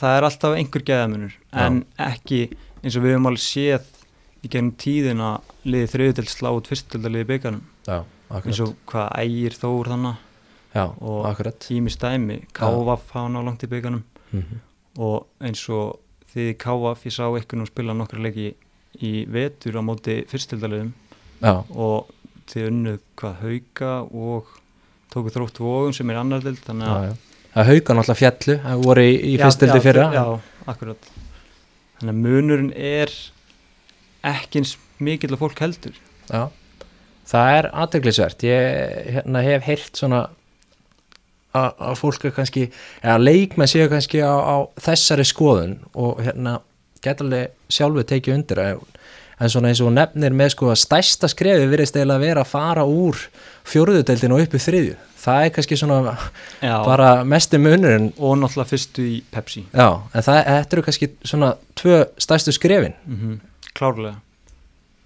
það 0.00 0.16
er 0.16 0.26
alltaf 0.30 0.56
einhver 0.56 0.84
geðamunur 0.88 1.36
en 1.52 1.84
ekki 2.00 2.48
eins 2.82 2.96
og 2.96 3.04
við 3.04 3.14
höfum 3.14 3.28
alveg 3.30 3.44
séð 3.44 3.84
í 4.44 4.50
gennum 4.52 4.74
tíðina 4.78 5.32
liðið 5.66 5.92
þriðutöld 5.94 6.32
slá 6.32 6.50
út 6.52 6.70
fyrstöld 6.70 7.06
að 7.06 7.14
liðið 7.16 7.30
byggarnum 7.32 7.64
Já, 7.88 7.98
eins 8.38 8.60
og 8.64 8.74
hvað 8.90 9.08
ægir 9.22 9.58
þór 9.58 9.92
þannig 9.94 10.24
Já, 10.74 10.84
og 11.00 11.42
tími 11.64 11.90
stæmi 11.90 12.38
Kávaf 12.54 13.08
hafa 13.14 13.28
ná 13.32 13.40
langt 13.42 13.64
í 13.64 13.70
byggarnum 13.70 14.04
mm 14.30 14.42
-hmm. 14.42 14.58
og 15.02 15.26
eins 15.40 15.68
og 15.68 15.98
því 16.34 16.54
Kávaf 16.58 17.06
ég 17.06 17.12
sá 17.12 17.24
eitthvað 17.26 17.58
nú 17.58 17.66
spila 17.66 17.94
nokkra 17.94 18.20
leiki 18.20 18.54
í 19.00 19.26
vetur 19.26 19.80
á 19.80 19.82
móti 19.82 20.24
fyrstöldaliðum 20.28 20.92
Já, 21.42 21.64
og 21.70 22.10
þið 22.46 22.68
unnuð 22.68 23.00
hvað 23.16 23.34
hauka 23.42 24.02
og 24.02 24.44
tóku 25.10 25.30
þrótt 25.30 25.58
vógum 25.58 25.92
sem 25.92 26.10
er 26.10 26.16
annar 26.16 26.42
dild 26.42 26.62
þannig 26.64 26.88
að 26.88 27.16
Það 27.58 27.70
hauga 27.72 27.94
náttúrulega 27.96 28.18
fjallu, 28.20 28.54
það 28.62 28.82
voru 28.84 29.02
í, 29.02 29.14
í 29.18 29.32
fyrstildi 29.40 29.80
fyrra. 29.82 30.04
já, 30.14 30.24
akkurat. 30.70 31.08
Þannig 31.98 32.12
að 32.12 32.20
munurinn 32.26 32.68
er 32.76 33.14
ekki 34.34 34.62
eins 34.62 34.76
mikill 35.02 35.34
að 35.34 35.42
fólk 35.42 35.62
heldur. 35.62 36.00
Já, 36.28 36.48
það 37.28 37.54
er 37.58 37.70
aðteglisvert 37.84 38.44
ég 38.46 39.14
hérna, 39.16 39.44
hef 39.46 39.68
heyrt 39.68 40.00
svona 40.00 40.26
að 41.58 41.96
fólk 41.98 42.28
er 42.28 42.34
kannski 42.36 42.66
eða 43.00 43.18
leikmenn 43.22 43.70
séu 43.70 43.88
kannski 43.90 44.20
á, 44.20 44.36
á 44.36 44.56
þessari 44.84 45.24
skoðun 45.26 45.78
og 45.96 46.20
hérna 46.22 46.58
geta 47.04 47.24
alveg 47.24 47.54
sjálfu 47.72 48.04
tekið 48.08 48.34
undir 48.34 48.60
en, 48.62 48.80
en 49.38 49.52
svona 49.52 49.72
eins 49.72 49.82
og 49.82 49.92
nefnir 49.94 50.36
með 50.36 50.52
sko 50.54 50.70
að 50.72 50.80
stærsta 50.82 51.30
skrefi 51.30 51.68
virðist 51.70 51.96
eiginlega 51.96 52.20
að 52.20 52.26
vera 52.26 52.44
að 52.44 52.52
fara 52.52 52.84
úr 52.84 53.20
fjóruðudeldin 53.68 54.34
og 54.36 54.44
upp 54.44 54.56
í 54.56 54.62
þriðju. 54.62 54.96
Það 55.18 55.44
er 55.44 55.52
kannski 55.56 55.76
svona 55.80 56.14
Já, 56.62 56.74
bara 56.86 57.08
mesti 57.26 57.58
munurinn. 57.60 58.12
Og 58.16 58.36
náttúrulega 58.38 58.70
fyrstu 58.70 59.04
í 59.04 59.18
Pepsi. 59.32 59.64
Já, 59.72 59.88
en 60.12 60.24
það 60.24 60.40
þetta 60.46 60.76
eru 60.76 60.84
kannski 60.86 61.10
svona 61.26 61.52
tvö 61.78 62.00
stærstu 62.22 62.54
skrefin. 62.54 62.96
Mm 63.06 63.38
klárlega. 63.78 64.20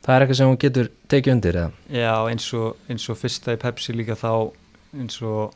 Það 0.02 0.14
er 0.14 0.24
eitthvað 0.24 0.38
sem 0.40 0.50
hún 0.50 0.61
getur 0.64 0.90
tekið 1.12 1.37
undir 1.37 1.58
eða? 1.61 1.72
Já, 1.94 2.14
eins 2.32 2.48
og, 2.58 2.78
eins 2.90 3.08
og 3.12 3.18
fyrsta 3.20 3.54
í 3.54 3.61
Pepsi 3.62 3.94
líka 3.94 4.18
þá 4.18 4.32
eins 4.98 5.20
og 5.22 5.54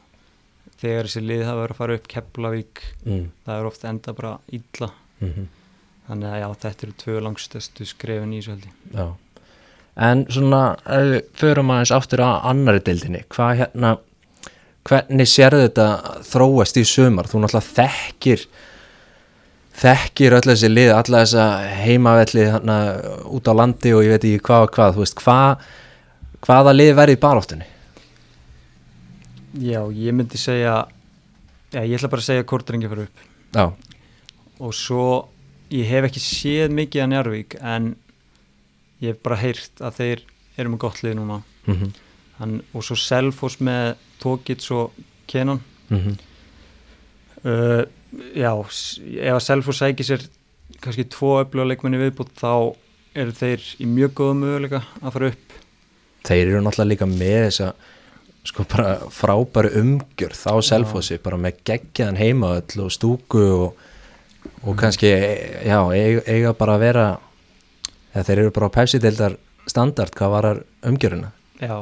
þegar 0.78 1.08
þessi 1.08 1.22
lið 1.24 1.46
hafa 1.48 1.62
verið 1.64 1.74
að 1.74 1.80
fara 1.80 1.96
upp 1.98 2.08
Keflavík, 2.12 2.82
mm. 3.06 3.24
það 3.46 3.60
er 3.60 3.68
ofta 3.70 3.90
enda 3.90 4.14
bara 4.16 4.34
illa, 4.54 4.92
Mm 5.22 5.46
þannig 6.06 6.32
að 6.32 6.42
já, 6.42 6.48
þetta 6.62 6.86
eru 6.86 6.96
tvö 7.02 7.20
langstæstu 7.24 7.86
skrefin 7.88 8.34
í 8.34 8.40
þessu 8.40 8.52
held 8.54 8.66
ég. 8.68 8.74
Já, 8.94 9.06
en 10.06 10.24
svona 10.30 10.60
förum 11.40 11.72
aðeins 11.74 11.94
aftur 11.96 12.22
á 12.22 12.30
annari 12.46 12.82
deildinni, 12.86 13.24
hvað 13.32 13.62
hérna 13.62 13.96
hvernig 14.86 15.30
sérðu 15.30 15.64
þetta 15.64 15.88
þróast 16.28 16.78
í 16.78 16.84
sumar, 16.86 17.30
þú 17.30 17.42
náttúrulega 17.42 17.78
þekkir 17.80 18.46
þekkir 19.76 20.36
öll 20.38 20.46
þessi 20.46 20.70
lið, 20.72 20.90
alla 20.96 21.22
þessa 21.24 21.46
heimavelli 21.82 22.46
hérna 22.48 22.76
út 23.36 23.48
á 23.50 23.52
landi 23.58 23.92
og 23.96 24.04
ég 24.06 24.14
veit 24.16 24.24
ekki 24.30 24.44
hvað 24.48 24.66
og 24.66 24.74
hvað, 24.76 24.94
þú 24.96 25.02
veist, 25.04 25.18
hvað 25.20 25.66
hvaða 26.46 26.74
lið 26.76 26.92
verði 26.98 27.16
í 27.16 27.20
baráttunni? 27.22 27.66
Já, 29.56 29.80
ég 29.92 30.12
myndi 30.16 30.38
segja, 30.40 30.76
já, 31.72 31.80
ég 31.82 31.96
ætla 31.96 32.10
bara 32.12 32.22
að 32.24 32.28
segja 32.28 32.44
að 32.44 32.48
Kortringi 32.50 32.90
fyrir 32.92 33.06
upp. 33.08 33.22
Já, 33.56 33.66
og 34.60 34.74
svo, 34.76 35.06
ég 35.72 35.88
hef 35.90 36.08
ekki 36.10 36.22
séð 36.22 36.74
mikið 36.76 37.04
að 37.04 37.12
Njárvík 37.12 37.56
en 37.60 37.92
ég 39.04 39.12
hef 39.14 39.22
bara 39.24 39.38
heyrt 39.40 39.80
að 39.84 40.00
þeir 40.00 40.24
eru 40.56 40.72
með 40.72 40.82
gott 40.84 41.02
lið 41.04 41.16
núna. 41.20 41.42
Mhm, 41.68 41.94
Hann, 42.36 42.58
og 42.76 42.84
svo 42.84 42.96
Selfoss 43.00 43.62
með 43.64 43.94
Tókits 44.20 44.68
og 44.76 44.92
Kenan. 45.26 45.62
Mhm. 45.88 46.18
Uh, 47.46 47.84
já, 48.36 48.52
ef 48.52 49.36
að 49.36 49.44
Selfoss 49.44 49.82
sækir 49.82 50.08
sér 50.08 50.24
kannski 50.82 51.06
tvo 51.12 51.36
öfluga 51.40 51.70
leikmenni 51.70 52.00
viðbútt 52.00 52.32
þá 52.38 52.76
eru 53.16 53.34
þeir 53.36 53.68
í 53.80 53.88
mjög 53.88 54.16
góða 54.20 54.38
möguleika 54.40 54.82
að 55.00 55.16
fara 55.16 55.30
upp. 55.32 55.58
Þeir 56.26 56.42
eru 56.46 56.62
náttúrulega 56.64 56.92
líka 56.92 57.10
með 57.10 57.38
þessa 57.46 57.70
sko 58.46 58.64
bara 58.70 58.90
frábæru 59.10 59.72
umgjörð. 59.80 60.42
Á 60.46 60.54
Selfossi, 60.62 61.18
bara 61.22 61.38
með 61.40 61.62
geggjaðan 61.66 62.20
heimaöll 62.20 62.82
og 62.84 62.92
stúku 62.94 63.42
og, 63.56 63.86
og 64.62 64.76
kannski, 64.78 65.10
já, 65.66 65.80
eiga, 65.90 66.22
eiga 66.30 66.52
bara 66.58 66.76
að 66.76 66.84
vera 66.84 67.06
eða 68.16 68.24
þeir 68.30 68.42
eru 68.42 68.52
bara 68.56 68.68
á 68.72 68.76
pepsi-deildar 68.76 69.38
standard 69.68 70.14
hvað 70.16 70.32
varar 70.32 70.60
umgjöruna 70.86 71.32
já, 71.60 71.76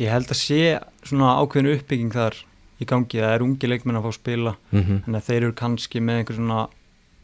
ég 0.00 0.12
held 0.12 0.32
að 0.32 0.40
sé 0.40 0.62
svona 1.06 1.36
ákveðinu 1.40 1.76
uppbygging 1.78 2.12
þar 2.14 2.38
í 2.82 2.88
gangi 2.90 3.20
það 3.22 3.34
er 3.36 3.44
ungi 3.46 3.70
leikmenn 3.70 3.98
að 4.00 4.02
fá 4.06 4.10
að 4.12 4.18
spila 4.18 4.54
mm 4.72 4.82
-hmm. 4.82 5.00
en 5.06 5.20
þeir 5.28 5.42
eru 5.42 5.52
kannski 5.52 6.00
með 6.00 6.18
einhver 6.22 6.36
svona 6.36 6.66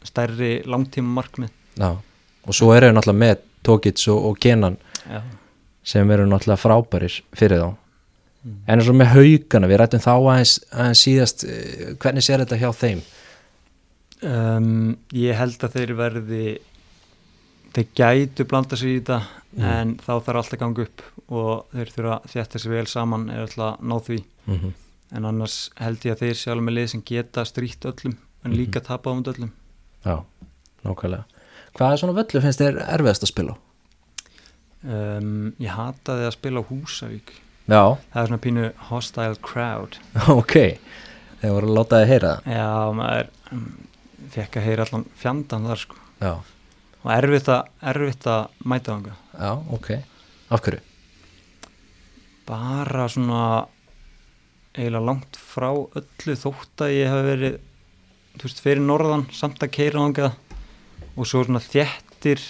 stærri 0.03 0.53
langtíma 0.65 1.13
markmið 1.19 1.49
Já, 1.79 1.91
og 2.47 2.53
svo 2.55 2.73
eru 2.75 2.87
þeir 2.87 2.95
náttúrulega 2.95 3.19
með 3.25 3.37
Tókits 3.63 4.07
og, 4.07 4.25
og 4.25 4.39
Kenan 4.39 4.77
já, 5.09 5.21
sem 5.83 6.11
eru 6.11 6.25
náttúrulega 6.25 6.63
frábærir 6.63 7.21
fyrir 7.33 7.59
þá 7.59 7.75
Mm. 8.39 8.55
en 8.67 8.79
eins 8.79 8.87
og 8.89 8.95
með 8.95 9.09
haugana, 9.11 9.67
við 9.67 9.77
rættum 9.81 9.99
þá 9.99 10.13
aðeins, 10.15 10.59
aðeins 10.71 11.01
síðast, 11.03 11.43
eh, 11.43 11.93
hvernig 11.99 12.23
sér 12.23 12.39
þetta 12.39 12.57
hjá 12.57 12.71
þeim? 12.71 13.01
um, 14.23 14.97
ég 15.13 15.35
held 15.35 15.63
að 15.63 15.73
þeir 15.75 15.93
verði 15.95 16.57
þeir 17.75 17.87
gætu 17.95 18.45
blanda 18.49 18.75
sér 18.79 18.87
í 18.93 18.99
þetta 19.01 19.21
Mm. 19.49 19.63
en 19.65 19.95
þá 19.97 20.11
þarf 20.21 20.35
allt 20.37 20.53
að 20.53 20.59
ganga 20.59 20.81
upp 20.85 21.01
og 21.33 21.65
þeir 21.73 21.89
þurfa 21.89 22.15
að 22.19 22.33
þjætta 22.33 22.59
sér 22.61 22.69
vel 22.75 22.85
saman 22.85 23.23
eða 23.33 23.41
alltaf 23.47 23.65
að 23.65 23.87
ná 23.89 23.95
því 24.05 24.23
Mm 24.45 24.73
en 25.15 25.25
annars 25.25 25.69
held 25.79 26.05
ég 26.05 26.13
að 26.15 26.21
þeir 26.25 26.37
sjálf 26.41 26.61
með 26.65 26.75
lið 26.77 26.87
sem 26.93 27.01
geta 27.05 27.45
stríkt 27.45 27.85
öllum 27.89 28.15
en 28.45 28.51
Mhm. 28.51 28.57
líka 28.59 28.79
tapa 28.83 29.09
á 29.09 29.13
um 29.13 29.23
öllum. 29.23 29.51
Já, 30.05 30.23
nákvæmlega. 30.85 31.23
Hvað 31.75 31.91
er 31.93 31.97
svona 31.97 32.15
völlu 32.17 32.41
finnst 32.41 32.59
þér 32.61 32.77
erfiðast 32.95 33.23
að 33.23 33.31
spila? 33.33 33.53
Á? 33.53 33.57
um, 34.83 35.53
ég 35.59 35.69
hataði 35.75 36.25
að 36.27 36.31
spila 36.37 36.61
á 36.63 36.69
Húsavík. 36.69 37.33
Já, 37.69 37.97
það 38.13 38.21
er 38.21 38.27
svona 38.27 38.41
pínu 38.45 38.73
hostile 38.89 39.35
crowd. 39.41 39.97
Ok 40.39 40.55
Þeir 41.39 41.51
voru 41.55 41.67
að 41.69 41.75
láta 41.77 41.99
þið 42.01 42.07
heyra 42.11 42.29
það. 42.35 42.53
Já, 42.55 42.91
maður 42.99 43.27
um, 43.51 43.65
fekk 44.33 44.55
að 44.59 44.63
heyra 44.67 44.85
allan 44.87 45.05
fjandan 45.15 45.67
þar 45.69 45.77
sko. 45.83 45.95
Já, 46.19 46.31
og 47.03 47.11
erfitt 47.15 47.47
að, 47.53 47.67
erfitt 47.93 48.25
að 48.27 48.47
mæta 48.65 48.91
þanga 48.95 49.13
já, 49.39 49.51
ok. 49.77 49.89
Af 50.51 50.61
hverju? 50.65 50.81
bara 52.49 53.05
svona 53.09 53.67
eiginlega 54.79 55.05
langt 55.05 55.39
frá 55.39 55.69
öllu 55.69 56.35
þótt 56.39 56.85
að 56.85 56.95
ég 56.95 57.11
hef 57.11 57.25
verið 57.27 57.57
veist, 58.39 58.61
fyrir 58.63 58.83
norðan 58.85 59.27
samt 59.35 59.63
að 59.63 59.73
keira 59.75 59.99
þangað. 59.99 60.37
Og 61.19 61.27
svo 61.27 61.43
svona 61.43 61.61
þjettir 61.63 62.43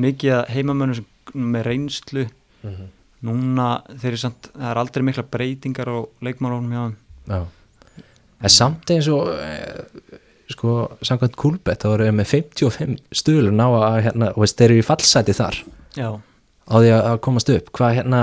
mikið 0.00 0.48
heimamönnum 0.52 1.06
með 1.52 1.66
reynslu. 1.68 2.26
Mm 2.62 2.74
-hmm. 2.74 2.90
núna 3.22 3.68
þeir 3.88 4.12
eru 4.12 4.18
samt, 4.18 4.50
það 4.54 4.70
er 4.70 4.78
aldrei 4.78 5.04
mikla 5.04 5.22
breytingar 5.22 5.88
á 5.90 5.98
leikmálunum 6.22 6.72
hjá 6.72 6.82
þeim. 7.26 7.46
En 8.42 8.50
samt 8.50 8.90
eins 8.90 9.08
og 9.08 9.28
eh, 9.34 10.18
sko, 10.50 10.96
samkvæmt 11.02 11.36
kúlbett 11.38 11.82
þá 11.82 11.94
eru 11.94 12.08
þeir 12.08 12.16
með 12.18 12.30
55 12.32 12.96
stuðlun 13.14 13.62
á 13.62 13.68
að 13.70 13.98
hérna, 14.06 14.30
og 14.34 14.46
þeir 14.46 14.70
eru 14.70 14.78
í 14.78 14.86
fallsæti 14.86 15.34
þar. 15.38 15.58
Já, 15.94 16.08
á 16.18 16.74
því 16.74 16.90
að 16.98 17.20
komast 17.26 17.52
upp. 17.54 17.70
Hvað 17.76 17.98
hérna 18.00 18.22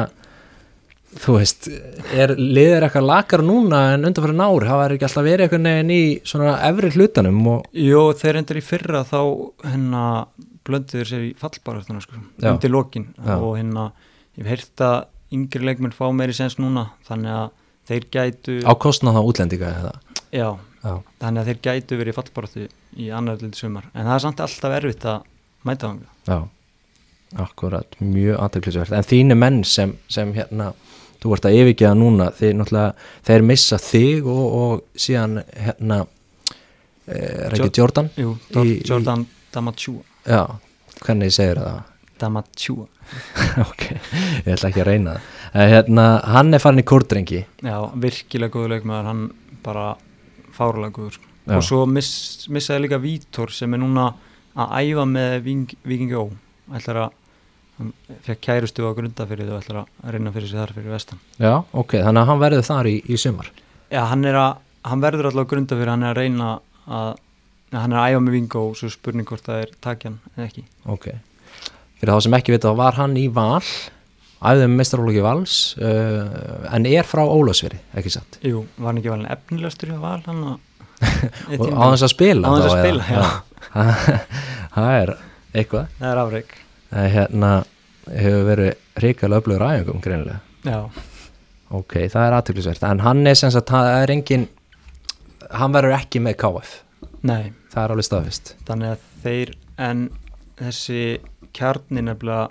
þú 1.19 1.35
veist, 1.39 1.67
er 2.13 2.35
liðir 2.37 2.85
eitthvað 2.85 3.07
lakar 3.09 3.43
núna 3.45 3.79
en 3.95 4.05
undanfæri 4.09 4.35
nári, 4.37 4.67
hafa 4.69 4.85
þeir 4.85 4.95
ekki 4.97 5.07
alltaf 5.07 5.25
verið 5.25 5.45
eitthvað 5.45 5.63
neginn 5.65 5.93
í 5.95 6.01
svona 6.29 6.55
efri 6.69 6.91
hlutanum 6.93 7.39
og 7.53 7.65
Jó, 7.73 8.01
þeir 8.19 8.41
endur 8.41 8.59
í 8.59 8.65
fyrra 8.65 9.01
þá 9.09 9.19
hérna 9.65 10.03
blönduður 10.69 11.09
sér 11.09 11.23
í 11.25 11.31
fallbarastuna 11.39 12.03
sko, 12.03 12.19
undir 12.45 12.73
lokin. 12.73 13.07
Já. 13.17 13.35
og 13.39 13.55
hérna, 13.57 13.87
ég 14.37 14.45
hef 14.45 14.51
heyrt 14.53 14.83
að 14.85 14.99
yngri 15.39 15.65
leikmenn 15.65 15.95
fá 15.97 16.05
meiri 16.13 16.35
sens 16.37 16.59
núna 16.61 16.89
þannig 17.07 17.33
að 17.39 17.47
þeir 17.89 18.05
gætu 18.13 18.59
á 18.65 18.73
kostnað 18.77 19.17
þá 19.17 19.21
útlendinga 19.31 19.71
eða? 19.79 19.95
Já, 20.29 20.49
Já, 20.79 20.93
þannig 21.19 21.41
að 21.41 21.49
þeir 21.49 21.59
gætu 21.65 21.97
verið 21.99 22.13
í 22.13 22.17
fallbarastu 22.19 22.67
í 22.99 23.09
annar 23.13 23.41
liti 23.41 23.59
sumar, 23.59 23.89
en 23.93 24.05
það 24.07 24.15
er 24.15 24.23
samt 24.23 24.43
alltaf 24.45 24.75
erfitt 24.77 25.07
að 25.09 25.25
mæta 25.67 25.89
þanga 25.89 26.29
já, 26.29 26.37
akkurat 27.43 27.97
mjög 28.01 28.37
aðtöklisvert, 28.45 28.93
en 28.95 29.09
þínu 29.09 29.37
menn 29.37 29.59
sem, 29.67 29.95
sem 30.09 30.31
hérna, 30.37 30.71
þú 31.19 31.33
ert 31.35 31.47
að 31.49 31.57
yfirgeða 31.59 31.95
núna, 31.99 32.29
þeir 33.27 33.43
missa 33.43 33.77
þig 33.81 34.27
og, 34.29 34.45
og 34.61 34.99
síðan 34.99 35.41
hérna 35.59 36.01
eh, 37.07 37.47
er 37.47 37.57
ekki 37.57 37.71
Jordan? 37.81 38.09
Jú, 38.19 38.35
Í- 38.63 38.79
Jordan 38.87 39.25
Damachua 39.53 40.03
Já, 40.29 40.43
hvernig 41.05 41.33
segir 41.33 41.59
það? 41.63 41.81
Damachua, 42.19 42.85
ok, 43.65 43.83
ég 44.45 44.49
ætla 44.55 44.71
ekki 44.71 44.83
að 44.85 44.89
reyna 44.93 45.17
það 45.19 45.35
Eh, 45.49 45.65
hérna, 45.65 46.03
hann 46.29 46.53
er 46.53 46.61
farin 46.61 46.77
í 46.77 46.83
kórdrengi 46.85 47.39
já, 47.65 47.77
virkilega 47.97 48.51
góður 48.53 48.75
leikmaður 48.75 49.07
hann 49.07 49.21
bara 49.65 49.85
fárlega 50.53 50.93
góður 50.93 51.15
sko. 51.15 51.25
Já. 51.49 51.55
og 51.57 51.63
svo 51.65 51.79
miss, 51.89 52.11
missaði 52.53 52.83
líka 52.83 52.99
Vítor 53.01 53.49
sem 53.49 53.73
er 53.73 53.81
núna 53.81 54.03
að 54.53 54.75
æfa 54.83 55.07
með 55.09 55.33
Ving, 55.47 55.73
Viking 55.89 56.13
Ó 56.13 56.27
ætlar 56.77 56.99
að 57.07 57.15
fekk 58.25 58.41
kærustu 58.43 58.87
á 58.87 58.91
grundafyrið 58.97 59.53
og 59.53 59.61
ætlar 59.61 59.81
að 59.83 60.15
reyna 60.15 60.33
fyrir 60.35 60.51
sig 60.51 60.59
þar 60.59 60.73
fyrir 60.75 60.93
vestan. 60.93 61.21
Já, 61.39 61.53
ok, 61.71 61.95
þannig 62.03 62.21
að 62.21 62.31
hann 62.31 62.41
verður 62.43 62.67
þar 62.67 62.89
í, 62.91 62.95
í 63.07 63.19
sumar. 63.19 63.51
Já, 63.89 64.01
hann 64.11 64.27
að, 64.29 64.59
hann 64.89 65.03
verður 65.05 65.29
alltaf 65.29 65.47
á 65.47 65.51
grundafyrið 65.53 65.93
hann 65.93 66.05
er 66.05 66.11
að 66.13 66.21
reyna 66.23 66.49
að 66.89 67.13
hann 67.77 67.93
er 67.93 68.01
að 68.01 68.11
æfa 68.11 68.21
með 68.25 68.35
Viking 68.35 68.57
Ó 68.57 68.63
svo 68.77 68.89
spurning 68.91 69.29
hvort 69.29 69.45
það 69.45 69.63
er 69.63 69.73
takjan 69.83 70.19
eða 70.35 70.47
ekki. 70.47 70.65
Ok, 70.89 71.07
fyrir 71.99 72.13
þá 72.15 72.25
sem 72.25 72.37
ekki 72.39 72.55
vita 72.55 72.71
þá 72.71 72.81
var 72.81 72.99
hann 72.99 73.17
í 73.19 73.27
val 73.33 73.63
æfðum 74.39 74.77
meistarólóki 74.79 75.23
vals 75.23 75.57
uh, 75.83 76.71
en 76.71 76.87
er 76.87 77.07
frá 77.07 77.21
Ólafsveri, 77.27 77.79
ekki 77.99 78.13
satt? 78.13 78.39
Jú, 78.45 78.63
var 78.79 78.93
hann 78.93 79.01
ekki 79.01 79.11
valin 79.11 79.29
efnilegastur 79.35 79.93
í 79.93 79.99
val 79.99 80.21
hann 80.25 80.41
að 80.53 80.57
og 81.59 81.69
á 81.75 81.83
þess 81.93 82.05
að 82.07 82.13
spila 82.13 82.47
Á 82.47 82.51
þess 82.55 82.69
að 82.69 82.79
spila? 82.79 83.03
Já. 83.09 83.21
það 84.75 84.89
er 84.95 85.11
eitthvað. 85.59 85.93
Það 85.99 86.09
er 86.09 86.21
afreik 86.23 86.57
það 86.89 87.09
hérna 87.15 87.51
hefur 88.09 88.45
verið 88.47 89.01
ríkala 89.03 89.39
öflugur 89.39 89.65
æfingum 89.67 90.01
greinilega. 90.03 90.39
Já, 90.65 90.79
ok, 91.71 91.95
það 92.11 92.25
er 92.25 92.37
aðtöklisvert 92.39 92.85
en 92.89 93.03
hann 93.05 93.27
er 93.29 93.37
sem 93.39 93.51
sagt, 93.53 93.69
það 93.71 93.89
er 94.01 94.13
engin 94.15 94.47
hann 95.49 95.75
verður 95.75 95.97
ekki 95.99 96.21
með 96.23 96.37
KF 96.41 96.73
nei, 97.25 97.51
það 97.71 97.83
er 97.83 97.93
alveg 97.95 98.07
staðfist 98.07 98.53
þannig 98.67 98.93
að 98.95 99.05
þeir 99.23 99.53
en 99.89 100.03
þessi 100.59 101.01
kjarni 101.55 102.03
nefnilega 102.05 102.49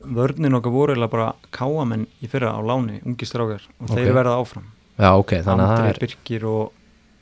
vörnin 0.00 0.56
okkar 0.56 0.72
voru 0.74 1.08
bara 1.12 1.32
káamenn 1.54 2.06
í 2.24 2.28
fyrra 2.32 2.54
á 2.56 2.60
láni, 2.64 3.02
ungi 3.04 3.28
strákar 3.28 3.66
og 3.78 3.90
Ok. 3.90 3.98
þeir 3.98 4.14
verða 4.16 4.38
áfram. 4.40 4.70
Já, 4.96 5.10
ok, 5.12 5.34
þannig 5.44 5.64
að 5.66 5.76
það 5.76 5.88
er 5.90 6.00
Birkir 6.00 6.46
og, 6.48 6.72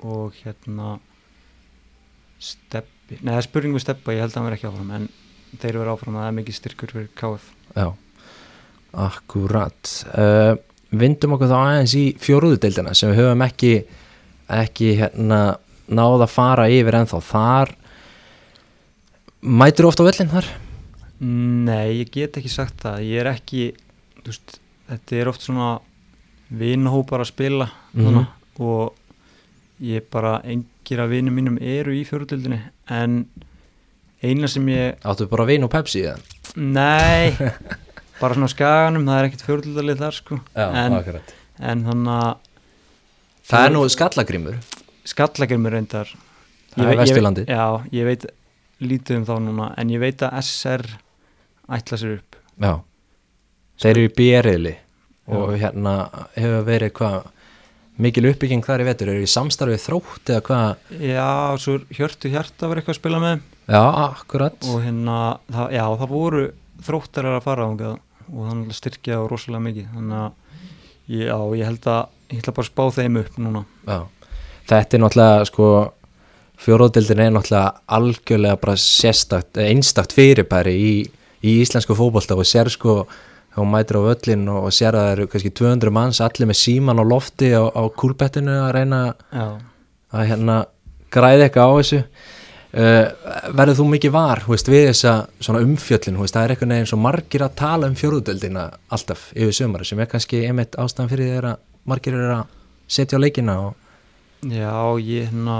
og 0.07 0.39
hérna 0.45 0.99
Stepp 2.39 2.87
steppi 3.09 3.31
er 3.33 3.43
spurning 3.43 3.73
með 3.75 3.83
steppa, 3.83 4.13
ég 4.15 4.21
held 4.23 4.35
að 4.35 4.37
hann 4.39 4.47
verði 4.49 4.59
ekki 4.59 4.69
áfram 4.69 4.91
en 4.95 5.09
þeir 5.57 5.75
eru 5.75 5.93
áfram 5.95 6.19
að 6.19 6.23
það 6.23 6.31
er 6.31 6.37
mikið 6.39 6.59
styrkur 6.59 6.95
fyrir 6.95 7.09
KF 7.19 7.49
Já, 7.77 7.89
akkurat. 9.09 9.95
Uh, 10.13 10.55
Vindum 10.89 11.35
okkur 11.37 11.51
þá 11.51 11.57
aðeins 11.59 11.95
í 11.99 12.05
fjóruðudeildina 12.17 12.95
sem 12.97 13.11
við 13.13 13.21
höfum 13.21 13.43
ekki 13.45 13.73
ekki 14.49 14.95
hérna 14.97 15.41
náð 15.89 16.25
að 16.25 16.33
fara 16.33 16.65
yfir 16.73 16.97
ennþá. 16.97 17.21
Þar 17.29 17.75
mætur 19.61 19.89
ofta 19.91 20.05
á 20.05 20.09
völlin 20.09 20.33
þar? 20.33 20.49
Nei, 21.21 22.01
ég 22.01 22.13
get 22.15 22.39
ekki 22.41 22.53
sagt 22.53 22.81
það. 22.85 23.05
Ég 23.05 23.21
er 23.21 23.31
ekki, 23.35 23.67
þú 24.23 24.33
veist 24.33 24.57
þetta 24.89 25.21
er 25.21 25.31
oft 25.31 25.45
svona 25.45 25.75
vinahópar 26.49 27.25
að 27.25 27.33
spila 27.35 27.71
mm 27.93 28.27
og 28.59 28.97
ég 29.79 30.03
bara 30.11 30.41
engir 30.43 30.99
af 30.99 31.13
vinum 31.13 31.37
mínum 31.37 31.59
eru 31.63 31.93
í 31.95 32.01
fjóruðildinni 32.03 32.57
en 32.91 33.21
eina 34.25 34.49
sem 34.51 34.67
ég 34.73 34.99
Áttu 35.07 35.29
bara 35.31 35.47
vin 35.49 35.65
og 35.67 35.71
Pepsi 35.73 36.03
eða? 36.05 36.19
Nei, 36.57 37.35
bara 38.23 38.35
svona 38.35 38.49
skaganum, 38.51 39.05
það 39.07 39.21
er 39.21 39.29
ekkert 39.29 39.45
fjóruðildalið 39.47 40.01
þar 40.03 40.17
sko. 40.19 40.39
En, 40.59 40.97
akkurat. 40.99 41.35
en 41.61 41.85
þannig 41.87 42.15
að 42.19 42.33
Það 43.49 43.65
er 43.65 43.73
nú 43.77 43.83
skallagrimur 43.89 44.57
skallagrimur 45.09 45.73
reyndar. 45.73 46.11
Það 46.75 46.83
er 46.83 46.83
Ég 46.83 46.89
ve- 46.89 46.93
ég 46.93 46.99
ve- 46.99 47.05
Vesturlandið. 47.07 47.47
Já, 47.49 47.65
ég 47.97 48.05
veit 48.11 48.27
lítið 48.85 49.17
um 49.17 49.25
þá 49.25 49.35
núna 49.41 49.69
en 49.81 49.89
ég 49.95 50.03
veit 50.03 50.21
að 50.27 50.35
SR 50.43 50.85
ætla 51.79 51.97
sér 52.03 52.19
upp. 52.19 52.37
Já. 52.61 52.75
Þeir 53.81 53.91
eru 53.95 54.05
í 54.05 54.13
bériðli 54.19 54.75
og 55.33 55.55
hérna 55.61 55.95
hefur 56.37 56.63
verið 56.69 56.93
hvað 56.99 57.27
mikil 58.05 58.29
uppbygging 58.31 58.63
þar 58.67 58.83
í 58.85 58.87
vetur, 58.89 59.11
eru 59.15 59.25
í 59.25 59.31
samstarfið 59.33 59.81
þrótt 59.87 60.31
eða 60.35 60.45
hvað? 60.47 60.85
Já, 61.09 61.31
svo 61.65 61.79
Hjörtu 61.97 62.31
Hjarta 62.33 62.69
var 62.71 62.81
eitthvað 62.83 62.95
að 62.95 63.01
spila 63.01 63.21
með 63.25 63.41
Já, 63.69 63.83
akkurat. 64.09 64.57
Og 64.73 64.81
hérna, 64.81 65.17
það, 65.53 65.73
já, 65.77 65.85
það 66.01 66.13
voru 66.15 66.45
þróttarar 66.87 67.37
að 67.37 67.45
fara 67.45 67.67
ángað 67.69 67.99
og 68.29 68.47
þannig 68.49 68.73
að 68.73 68.79
styrkja 68.79 69.21
á 69.21 69.23
rosalega 69.29 69.65
mikið. 69.67 69.91
Þannig 69.97 70.23
að 70.23 70.33
já, 71.19 71.37
ég 71.61 71.69
held 71.69 71.91
að 71.93 72.33
ég 72.33 72.49
bara 72.49 72.65
að 72.65 72.71
spá 72.71 72.85
þeim 72.97 73.21
upp 73.23 73.39
núna. 73.45 73.65
Já. 73.89 73.99
Þetta 74.69 74.97
er 74.97 75.03
náttúrulega 75.05 75.47
sko 75.49 75.69
fjóróðdildin 76.65 77.23
er 77.23 77.33
náttúrulega 77.35 77.83
algjörlega 77.99 78.61
bara 78.61 78.77
sérstakt, 78.83 79.61
einstakt 79.63 80.15
fyrirbæri 80.17 80.75
í, 80.75 80.93
í 81.45 81.59
íslensku 81.63 81.97
fótbolta 81.97 82.37
og 82.37 82.49
sér 82.49 82.71
sko 82.73 83.03
þá 83.55 83.61
mætir 83.69 84.01
á 84.01 84.03
völlin 84.09 84.49
og, 84.53 84.69
og 84.69 84.75
sér 84.75 84.97
að 84.97 85.07
það 85.07 85.13
eru 85.15 85.29
kannski 85.33 85.53
200 85.61 85.95
manns 85.95 86.21
allir 86.25 86.51
með 86.51 86.61
síman 86.61 87.01
á 87.01 87.05
lofti 87.07 87.53
á, 87.55 87.63
á 87.69 87.83
kúlbettinu 87.95 88.59
að 88.67 88.75
reyna 88.77 89.01
Já, 89.33 89.47
að 90.15 90.29
hérna 90.33 90.59
græði 91.15 91.47
eitthvað 91.47 91.73
á 91.73 91.75
þessu 91.79 92.03
verður 92.73 93.79
þú 93.79 93.87
mikið 93.95 94.13
var 94.13 94.43
veist, 94.45 94.69
við 94.69 94.91
þessa 94.91 95.13
umfjöllin 95.57 96.19
veist, 96.21 96.35
það 96.37 96.43
er 96.45 96.53
eitthvað 96.53 96.71
neginn 96.75 96.91
svo 96.91 96.99
margir 97.01 97.45
að 97.47 97.55
tala 97.57 97.89
um 97.89 97.97
fjóruðdeldina 97.97 98.65
alltaf 98.93 99.31
yfir 99.33 99.57
sömari 99.57 99.89
sem 99.89 100.01
er 100.05 100.11
kannski 100.11 100.43
einmitt 100.45 100.77
ástæðan 100.77 101.09
fyrir 101.09 101.33
þeirra 101.33 101.55
margir 101.89 102.19
eru 102.19 102.35
að 102.35 102.57
setja 102.89 103.17
á 103.17 103.25
leikina 103.25 103.55
og 103.71 104.51
já, 104.53 104.75
ég 105.01 105.31
hérna 105.31 105.57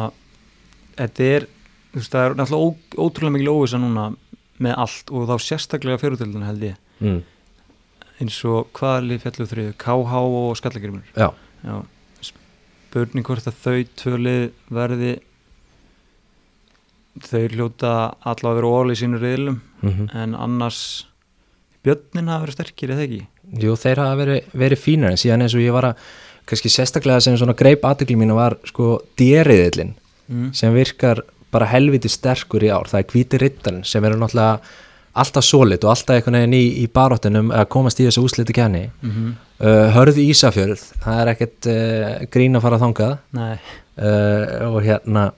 þetta 0.99 1.31
er, 1.39 1.49
veist, 1.95 2.13
það 2.13 2.27
er 2.27 2.37
náttúrulega 2.39 3.01
ótrúlega 3.07 3.35
mikil 3.39 3.55
óvisa 3.55 3.81
núna 3.81 4.11
með 4.59 4.81
allt 4.85 5.13
og 5.15 5.29
þá 5.31 5.35
sérstaklega 5.47 6.01
fjóruðildin 6.03 6.47
held 6.47 6.65
ég. 6.67 6.79
Mm. 6.99 7.21
eins 8.19 8.37
og 8.51 8.73
hvaða 8.75 9.05
lið 9.07 9.21
fjallu 9.23 9.45
þriðu, 9.47 9.75
KH 9.79 10.23
og 10.43 10.57
Skallagrimur 10.59 11.13
já, 11.15 11.29
Já, 11.63 11.75
spurning 12.27 13.27
hvort 13.27 13.47
að 13.47 13.61
þau 13.63 13.77
tvölið 14.03 14.45
verði 14.75 15.13
þau 17.25 17.45
hljóta 17.49 17.93
allavega 18.23 18.51
að 18.51 18.61
vera 18.61 18.73
ól 18.79 18.93
í 18.93 18.99
sínu 18.99 19.21
riðlum 19.23 19.61
mm 19.83 20.09
en 20.15 20.35
annars 20.35 21.07
björnin 21.87 22.29
hafa 22.29 22.45
verið 22.45 22.57
sterkir 22.57 22.95
eða 22.95 23.05
ekki? 23.07 23.21
Jú 23.63 23.77
þeir 23.77 24.03
hafa 24.03 24.17
verið, 24.19 24.49
verið 24.53 24.83
fínar 24.83 25.15
en 25.15 25.21
síðan 25.21 25.45
eins 25.45 25.55
og 25.55 25.63
ég 25.63 25.73
var 25.73 25.93
að 25.93 26.03
kannski 26.49 26.73
sérstaklega 26.73 27.21
sem 27.21 27.37
svona 27.39 27.57
greip 27.57 27.85
aðtökli 27.85 28.17
mínu 28.19 28.37
var 28.37 28.57
sko 28.69 28.99
dériðillin 29.21 29.95
mm. 30.29 30.53
sem 30.57 30.75
virkar 30.75 31.23
bara 31.53 31.69
helviti 31.71 32.11
sterkur 32.13 32.65
í 32.65 32.71
ár. 32.73 32.89
Það 32.91 33.01
er 33.01 33.11
hvíti 33.13 33.41
rittarinn 33.41 33.85
sem 33.89 34.05
eru 34.05 34.19
náttúrulega 34.21 34.61
alltaf 35.19 35.45
solid 35.45 35.85
og 35.85 35.93
alltaf 35.95 36.19
einhvern 36.19 36.39
veginn 36.39 36.57
í, 36.59 36.65
í 36.85 36.87
baróttunum 36.95 37.53
að 37.57 37.69
komast 37.73 38.01
í 38.01 38.07
þessu 38.07 38.25
úsliti 38.27 38.55
kenni 38.57 38.89
Mm 39.03 39.11
-hmm. 39.11 39.35
uh, 39.65 39.89
hörðu 39.97 40.25
Ísafjörð 40.31 40.83
það 41.05 41.21
er 41.21 41.33
ekkert 41.33 41.67
uh, 41.67 42.27
grín 42.31 42.57
að 42.57 42.65
fara 42.67 42.79
þangað. 42.79 43.19
Uh, 43.99 44.75
og 44.75 44.83
hérna 44.85 45.33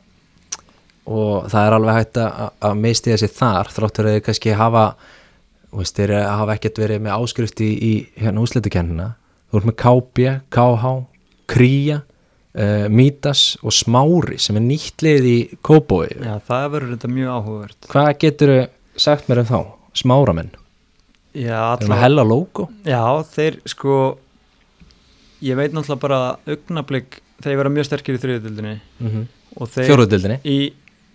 og 1.11 1.49
það 1.51 1.67
er 1.67 1.77
alveg 1.77 1.97
hægt 1.99 2.21
að, 2.23 2.53
að 2.69 2.77
misti 2.85 3.15
þessi 3.15 3.31
þar 3.35 3.73
þráttur 3.75 4.09
að 4.09 4.17
þau 4.17 4.27
kannski 4.29 4.55
hafa 4.59 4.85
veist, 5.71 5.97
þeir 5.99 6.15
hafa 6.27 6.57
ekkert 6.57 6.79
verið 6.83 7.03
með 7.07 7.17
áskrift 7.17 7.65
í, 7.65 7.71
í 7.71 7.93
hérna 8.21 8.45
úslitukennina 8.45 9.09
þú 9.51 9.61
ert 9.61 9.69
með 9.71 9.77
KB, 9.83 10.31
KH 10.55 10.95
Kría, 11.51 11.99
uh, 12.55 12.87
Mítas 12.95 13.45
og 13.67 13.75
Smári 13.75 14.39
sem 14.39 14.59
er 14.61 14.67
nýtt 14.67 15.03
lið 15.03 15.27
í 15.27 15.39
Kóbói 15.67 16.09
já, 16.15 16.37
það 16.47 16.67
verður 16.77 16.95
þetta 16.95 17.13
mjög 17.17 17.37
áhugavert. 17.37 17.91
Hvað 17.91 18.11
getur 18.23 18.57
sagt 18.95 19.31
mér 19.31 19.43
um 19.43 19.51
þá? 19.51 19.61
Smáramenn, 19.99 20.53
Já, 21.31 21.79
þeir 21.79 21.87
eru 21.87 21.99
hella 22.01 22.23
logo. 22.27 22.67
Já, 22.87 23.03
þeir 23.31 23.59
sko 23.71 23.97
ég 25.47 25.59
veit 25.59 25.75
náttúrulega 25.75 26.03
bara 26.03 26.21
augnablík 26.51 27.21
þeir 27.41 27.59
vera 27.61 27.73
mjög 27.73 27.89
sterkir 27.89 28.19
í 28.19 28.23
þriðutildinni 28.23 28.75
mm 28.77 29.11
-hmm. 29.11 29.29
fjóruðdildinni 29.77 30.41
í, 30.45 30.59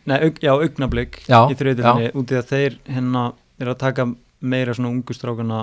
nei, 0.10 0.18
aug, 0.20 0.40
já, 0.44 0.52
augnablík 0.54 1.22
í 1.26 1.58
þriðutildinni 1.58 2.12
út 2.20 2.32
í 2.32 2.40
að 2.40 2.52
þeir 2.52 2.78
hérna 2.90 3.26
er 3.62 3.72
að 3.72 3.82
taka 3.82 4.08
meira 4.46 4.76
svona 4.76 4.92
ungu 4.94 5.16
strákana 5.16 5.62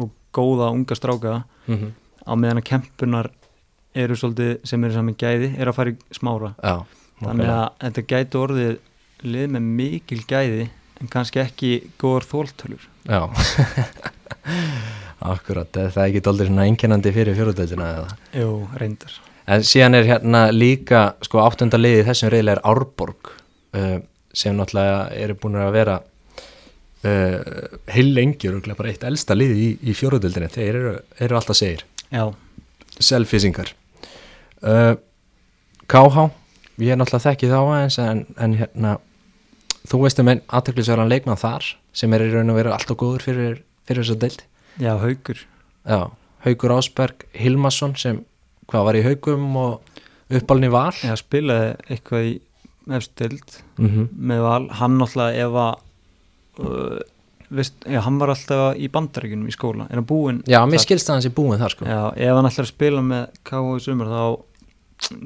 og 0.00 0.12
góða 0.34 0.70
unga 0.74 0.96
stráka 0.96 1.42
mm 1.66 1.76
-hmm. 1.76 1.90
á 2.24 2.32
meðan 2.34 2.62
að 2.62 2.68
kempunar 2.70 3.30
eru 3.94 4.16
svolítið 4.16 4.58
sem 4.64 4.84
eru 4.84 4.94
saman 4.94 5.14
gæði 5.14 5.54
er 5.58 5.68
að 5.68 5.74
fara 5.74 5.90
í 5.90 5.96
smára. 6.10 6.54
Já, 6.62 6.84
þannig 7.20 7.48
að 7.48 7.68
þetta 7.80 8.02
gæti 8.12 8.38
orðið 8.38 8.78
lið 9.22 9.50
með 9.50 9.60
mikil 9.60 10.22
gæði 10.28 10.70
en 11.00 11.08
kannski 11.10 11.40
ekki 11.40 11.90
góður 11.98 12.24
þóltölur 12.30 12.88
já. 13.08 13.28
Akkurat, 15.34 15.76
er 15.76 15.92
það 15.94 16.08
ekki 16.08 16.24
dóldir 16.24 16.50
svona 16.50 16.66
einkennandi 16.68 17.12
fyrir 17.14 17.36
fjóruðdildina 17.38 17.86
eða? 17.94 18.16
Jú, 18.36 18.50
reyndar. 18.76 19.14
En 19.48 19.64
síðan 19.64 19.96
er 19.96 20.08
hérna 20.08 20.42
líka 20.52 21.14
sko 21.24 21.40
áttunda 21.40 21.80
liði 21.80 22.02
í 22.02 22.06
þessum 22.08 22.32
reyðlega 22.32 22.58
er 22.58 22.62
Árborg 22.68 23.33
uh, 23.74 23.96
sem 24.34 24.56
náttúrulega 24.56 25.06
eru 25.24 25.36
búin 25.40 25.58
að 25.60 25.72
vera 25.76 25.96
uh, 26.00 27.38
heil 27.94 28.10
lengjur 28.16 28.58
og 28.58 28.68
bara 28.74 28.92
eitt 28.92 29.06
elsta 29.06 29.36
liði 29.36 29.68
í, 29.68 29.70
í 29.90 29.96
fjóruðildinni 29.96 30.50
þeir 30.54 30.80
eru, 30.80 30.94
eru 31.26 31.38
alltaf 31.38 31.58
segir. 31.58 31.84
Selfisingar 32.94 33.72
uh, 34.62 34.94
KH 35.90 36.28
ég 36.82 36.94
er 36.94 36.98
náttúrulega 37.00 37.30
þekkið 37.30 37.54
þá 37.54 37.60
aðeins 37.60 37.98
en, 38.02 38.26
en 38.38 38.58
hérna 38.60 38.98
þú 39.84 40.04
veist 40.04 40.20
um 40.22 40.30
einn 40.30 40.44
aðtöklisverðan 40.46 41.10
leikmann 41.10 41.40
þar 41.40 41.66
sem 41.94 42.14
er 42.14 42.26
í 42.26 42.30
raun 42.32 42.52
og 42.54 42.58
veru 42.58 42.74
alltaf 42.74 42.98
góður 42.98 43.26
fyrir, 43.26 43.58
fyrir 43.86 44.06
þess 44.06 44.14
að 44.14 44.22
deild. 44.24 44.46
Já, 44.82 44.94
haugur 44.98 45.42
Já, 45.84 46.08
Haugur 46.44 46.72
Ásberg 46.78 47.26
Hilmarsson 47.36 47.92
sem 48.00 48.22
hvað 48.70 48.86
var 48.88 48.96
í 48.96 49.02
Haugum 49.04 49.56
og 49.60 50.00
uppalni 50.32 50.70
val? 50.72 50.92
Já, 51.04 51.12
spilaði 51.20 51.74
eitthvað 51.92 52.28
í 52.28 52.32
efstild 52.92 53.58
mm 53.78 53.88
-hmm. 53.88 54.08
með 54.18 54.40
val, 54.44 54.68
hann 54.80 54.98
náttúrulega 54.98 55.46
ef 55.46 55.58
að 55.64 55.74
uh, 56.64 56.98
veist, 57.48 57.74
já, 57.86 58.00
hann 58.00 58.18
var 58.18 58.34
alltaf 58.34 58.76
í 58.76 58.88
bandaríkunum 58.88 59.48
í 59.48 59.54
skóla. 59.54 59.86
Er 59.90 60.00
hann 60.00 60.06
búinn? 60.06 60.42
Já, 60.46 60.60
mér 60.66 60.82
skilst 60.82 61.06
það 61.08 61.14
hans 61.14 61.26
í 61.26 61.34
búin 61.34 61.58
þar 61.58 61.70
sko. 61.70 61.84
Já, 61.84 62.12
ef 62.16 62.34
hann 62.34 62.50
ætlar 62.50 62.66
að 62.66 62.72
spila 62.74 63.02
með 63.02 63.26
KH 63.44 63.76
í 63.76 63.80
sumar 63.80 64.08
þá 64.08 64.22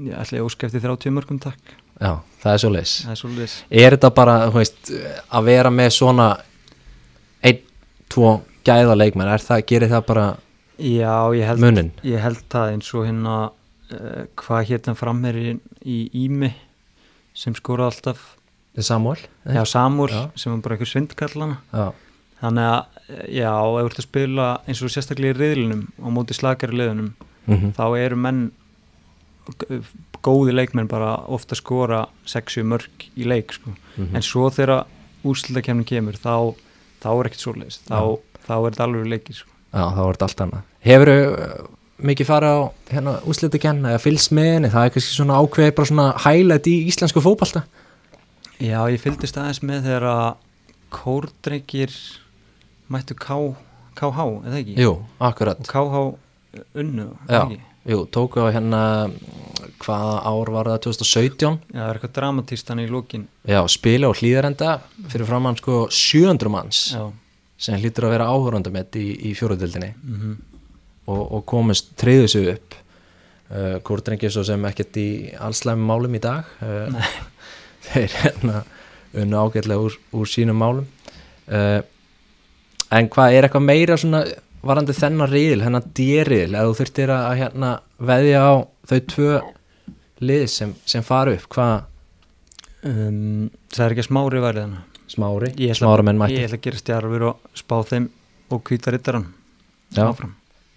ég 0.07 0.15
ætla 0.19 0.39
ég 0.39 0.45
óskæfti 0.45 0.81
30 0.81 1.15
mörgum 1.15 1.39
takk. 1.39 1.77
Já, 1.99 2.21
það 2.43 2.53
er 2.53 2.61
svo 2.63 2.71
leis 2.71 2.93
það 3.03 3.13
er 3.13 3.19
svolítið 3.19 3.55
Er 3.83 3.95
þetta 3.97 4.11
bara, 4.15 4.35
þú 4.47 4.61
veist, 4.61 4.91
að 5.35 5.49
vera 5.49 5.71
með 5.75 5.89
svona 5.97 6.27
einn, 7.43 7.65
tvo 8.13 8.35
gæða 8.67 8.95
leikmenn, 8.99 9.31
er 9.33 9.43
það, 9.43 9.65
gerir 9.73 9.91
það 9.91 10.05
bara 10.13 10.27
Já, 10.79 11.15
ég 11.35 11.49
held, 11.51 11.63
munin? 11.65 11.91
ég 12.07 12.23
held 12.23 12.45
það 12.55 12.75
eins 12.77 12.91
og 12.95 13.07
hérna 13.09 13.35
uh, 13.49 14.23
hvað 14.39 14.71
hétt 14.71 14.91
hann 14.91 14.99
framherri 14.99 15.57
í 15.83 15.99
Ími 16.23 16.53
sem 17.39 17.55
skoraði 17.59 17.93
alltaf 17.95 18.25
Samuel? 18.79 19.19
Já, 19.49 19.63
Samúr 19.67 20.13
Já. 20.13 20.21
sem 20.39 20.53
var 20.53 20.61
bara 20.65 20.77
eitthvað 20.77 20.93
svindkallana 20.93 21.57
Já, 21.75 21.87
þannig 22.43 22.69
að, 22.69 23.01
já, 23.35 23.51
ef 23.51 23.79
þú 23.79 23.89
ert 23.89 23.99
að 24.03 24.07
spila 24.07 24.47
eins 24.69 24.83
og 24.87 24.93
sérstaklega 24.95 25.35
í 25.35 25.39
riðlunum 25.39 25.83
á 25.99 26.09
móti 26.15 26.37
slakari 26.39 26.79
liðunum, 26.79 27.13
mm 27.49 27.73
þá 27.79 27.85
eru 27.99 28.19
menn 28.21 28.43
góði 30.23 30.53
leikmenn 30.53 30.91
bara 30.91 31.15
ofta 31.33 31.57
skora 31.57 32.03
6-7 32.29 32.67
mörg 32.69 33.07
í 33.17 33.25
leik 33.25 33.55
sko. 33.57 33.73
Mhm. 33.97 34.15
en 34.19 34.23
svo 34.23 34.51
þegar 34.53 34.85
úrslutakefnin 35.25 35.87
kemur 35.89 36.19
þá, 36.21 36.55
þá 37.03 37.09
er 37.15 37.31
ekkert 37.31 37.45
svoleiðis 37.47 37.81
þá, 37.89 38.19
þá 38.47 38.55
er 38.59 38.71
þetta 38.71 38.85
alveg 38.85 39.09
leikir 39.15 39.35
sko. 39.41 39.51
Já, 39.73 39.85
þá 39.95 40.03
er 40.05 40.13
þetta 40.19 40.29
allt 40.29 40.43
annað 40.45 40.63
Hefur 40.89 41.11
mikið 41.99 42.29
farið 42.29 42.55
á 42.55 42.61
hérna, 42.93 43.15
úslita 43.27 43.59
kenna 43.63 43.95
eða 43.97 44.13
henni, 44.31 44.71
það 44.71 44.85
er 44.85 44.93
kannski 44.95 45.15
svona 45.17 45.39
ákveði 45.43 45.75
bara 45.75 45.91
svona 45.91 46.07
highlight 46.23 46.69
í 46.71 46.77
íslensku 46.91 47.23
fótbalta 47.25 47.65
Já, 48.59 48.81
ég 48.91 49.01
fylgdist 49.03 49.39
aðeins 49.39 49.63
með 49.63 49.87
þegar 49.87 50.07
að 50.11 50.29
kórdrengir 50.95 51.95
mættu 52.91 53.15
K, 53.19 53.37
KH, 53.99 54.27
eða 54.49 54.61
ekki? 54.61 54.77
Jú, 54.81 54.95
akkurat. 55.23 55.61
Og 55.63 55.71
KH 55.71 56.05
unnu, 56.79 57.11
eða 57.29 57.43
ekki? 57.45 57.61
Jú, 57.89 58.03
tóku 58.13 58.43
á 58.45 58.53
hérna 58.53 58.81
hvaða 59.81 60.17
ár 60.29 60.51
var 60.53 60.69
það 60.75 60.83
2017 60.89 61.47
Já, 61.47 61.79
það 61.79 61.87
er 61.87 61.99
eitthvað 61.99 62.17
dramatístan 62.19 62.83
í 62.83 62.89
lókin 62.91 63.25
Já, 63.49 63.63
spila 63.71 64.11
á 64.11 64.19
hlýðarenda 64.19 64.75
fyrir 65.09 65.29
framann 65.29 65.59
sko 65.59 65.87
700 65.95 66.53
manns 66.53 66.83
Já, 66.93 67.07
sem 67.59 67.79
hlýtur 67.81 68.09
að 68.09 68.15
vera 68.19 68.29
áhörandamett 68.35 68.99
í, 69.01 69.07
í 69.31 69.35
fjóruðildinni 69.39 69.95
mhm 70.03 70.37
og, 71.09 71.23
og 71.39 71.45
komist 71.49 71.95
treyðu 72.01 72.29
sig 72.33 72.49
upp. 72.55 72.77
Uh, 73.49 73.79
hvort 73.81 74.09
reyngir 74.13 74.33
svo 74.33 74.45
sem 74.45 74.65
ekkert 74.69 74.99
í 75.01 75.09
allslæmi 75.41 75.87
málum 75.89 76.17
í 76.19 76.21
dag. 76.23 76.49
Uh, 76.61 77.13
þeir 77.89 78.19
hérna 78.23 78.63
unnu 79.17 79.41
ágætlega 79.41 79.81
úr, 79.89 79.97
úr 80.13 80.29
sínum 80.29 80.59
málum. 80.61 80.85
Uh, 81.49 81.81
en 82.93 83.09
hvað 83.13 83.37
er 83.39 83.49
eitthvað 83.49 83.65
meira 83.69 83.97
svona 84.01 84.25
varandi 84.65 84.95
þennan 84.97 85.31
riðil, 85.31 85.63
hennan 85.65 85.87
dýril 85.97 86.51
eða 86.51 86.67
þú 86.69 86.77
þurftir 86.81 87.13
að 87.15 87.29
hérna 87.43 87.71
veðja 88.11 88.43
á 88.43 88.53
þau 88.91 88.99
tvö 89.13 89.33
lið 90.29 90.45
sem, 90.51 90.75
sem 90.89 91.05
fara 91.07 91.37
upp, 91.39 91.47
hvað 91.55 91.75
um, 92.91 93.49
Það 93.71 93.85
er 93.85 93.95
ekki 93.95 94.05
að 94.05 94.09
smári 94.09 94.43
værið 94.43 94.65
hana 94.67 94.83
smári, 95.09 95.53
Ég 95.55 95.73
ætla- 95.73 95.85
smára 95.85 96.05
menn 96.09 96.19
mætti 96.21 96.41
Ég 96.41 96.49
ætla 96.49 96.59
að 96.59 96.65
gera 96.67 96.83
stjarfur 96.83 97.27
og 97.31 97.53
spá 97.57 97.77
þeim 97.93 98.09
og 98.51 98.65
kvíta 98.67 98.93
rittaran 98.93 99.29
Já. 99.95 100.09
áfram 100.09 100.35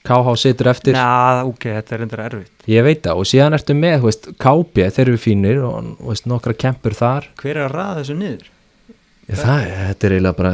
KH 0.07 0.31
situr 0.41 0.69
eftir. 0.71 0.95
Já, 0.97 1.43
ok, 1.45 1.67
þetta 1.77 1.95
er 1.97 2.03
endur 2.07 2.23
erfitt. 2.25 2.63
Ég 2.71 2.85
veit 2.87 3.03
það 3.05 3.19
og 3.21 3.27
síðan 3.29 3.53
ertu 3.57 3.75
með, 3.77 3.99
þú 4.01 4.07
veist, 4.09 4.29
KB 4.41 4.87
þeir 4.95 5.03
eru 5.11 5.19
fínir 5.21 5.59
og 5.67 5.91
þú 5.99 6.07
veist, 6.09 6.25
nokkra 6.31 6.55
kempur 6.57 6.95
þar. 6.97 7.27
Hver 7.41 7.59
er 7.59 7.67
að 7.67 7.75
ræða 7.75 7.99
þessu 7.99 8.15
niður? 8.17 8.47
Já, 9.29 9.35
það, 9.43 9.67
þetta 9.85 10.07
er 10.09 10.15
eiginlega 10.17 10.37
bara 10.39 10.53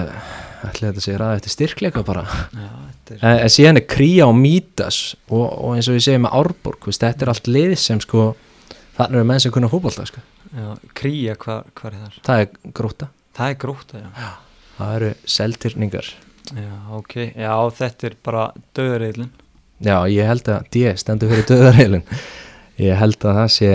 ætli 0.68 0.88
þetta 0.90 1.04
sé 1.06 1.16
ræða 1.22 1.38
eftir 1.40 1.54
styrkleika 1.54 2.04
bara. 2.06 2.24
Já, 2.28 2.68
þetta 2.92 3.16
er 3.16 3.22
en, 3.30 3.40
en 3.46 3.54
síðan 3.56 3.80
er 3.80 3.86
Kría 3.94 4.28
og 4.28 4.36
Mítas 4.38 5.00
og, 5.30 5.46
og 5.48 5.78
eins 5.78 5.88
og 5.88 5.96
ég 6.00 6.04
segi 6.08 6.20
með 6.26 6.36
Árborg 6.42 6.90
veist, 6.90 7.06
þetta 7.06 7.26
er 7.28 7.32
allt 7.34 7.48
lið 7.52 7.76
sem 7.80 8.02
sko 8.04 8.26
þannig 8.98 9.20
eru 9.22 9.30
menn 9.32 9.44
sem 9.44 9.54
kunna 9.56 9.70
fótbolta 9.72 10.06
sko. 10.10 10.24
já, 10.52 10.68
Kría, 10.98 11.38
hvað 11.40 11.72
hva 11.78 11.92
er 11.94 11.98
þar? 12.02 12.20
það 12.28 12.44
er 12.44 12.74
gróta, 12.82 13.10
Það 13.38 13.54
er 13.54 13.58
gróta, 13.64 14.02
já 14.04 14.30
það 14.78 14.96
eru 15.00 15.12
seltyrningar 15.38 16.10
Já, 16.56 16.74
ok, 16.96 17.14
já, 17.36 17.52
þetta 17.76 18.08
er 18.08 18.18
bara 18.24 18.44
döðarreilin 18.78 19.32
Já, 19.84 19.98
ég 20.10 20.26
held 20.26 20.48
að 20.50 20.70
D 20.74 20.84
stendur 20.98 21.32
fyrir 21.34 21.48
döðarheilin 21.50 22.06
ég 22.82 22.98
held 22.98 23.20
að 23.26 23.40
það 23.42 23.52
sé 23.54 23.72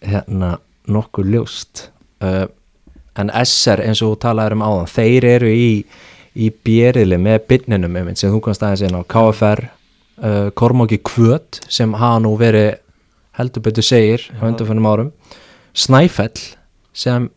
hérna 0.00 0.50
nokkuð 0.90 1.34
ljóst. 1.34 1.88
Uh, 2.20 2.46
en 3.18 3.32
SR 3.42 3.82
eins 3.84 4.02
og 4.04 4.14
þú 4.14 4.20
talaður 4.24 4.56
um 4.56 4.64
áðan 4.64 4.92
þeir 4.94 5.26
eru 5.34 5.50
í, 5.52 5.72
í 6.34 6.50
bjeriðli 6.64 7.18
með 7.20 7.42
byrninum 7.50 7.98
sem 8.14 8.32
þú 8.32 8.42
kannst 8.44 8.64
aðeins 8.64 8.84
inn 8.88 8.96
á. 8.96 9.02
KFR, 9.10 9.64
uh, 10.20 10.48
Kormáki 10.56 11.00
Kvöt 11.04 11.60
sem 11.68 11.94
hafa 11.96 12.22
nú 12.24 12.34
verið 12.40 12.78
heldur 13.38 13.64
betur 13.64 13.86
segir 13.86 14.26
á 14.40 14.48
undanfennum 14.48 14.88
árum. 14.88 15.12
Snæfell 15.76 16.32
sem 16.96 17.30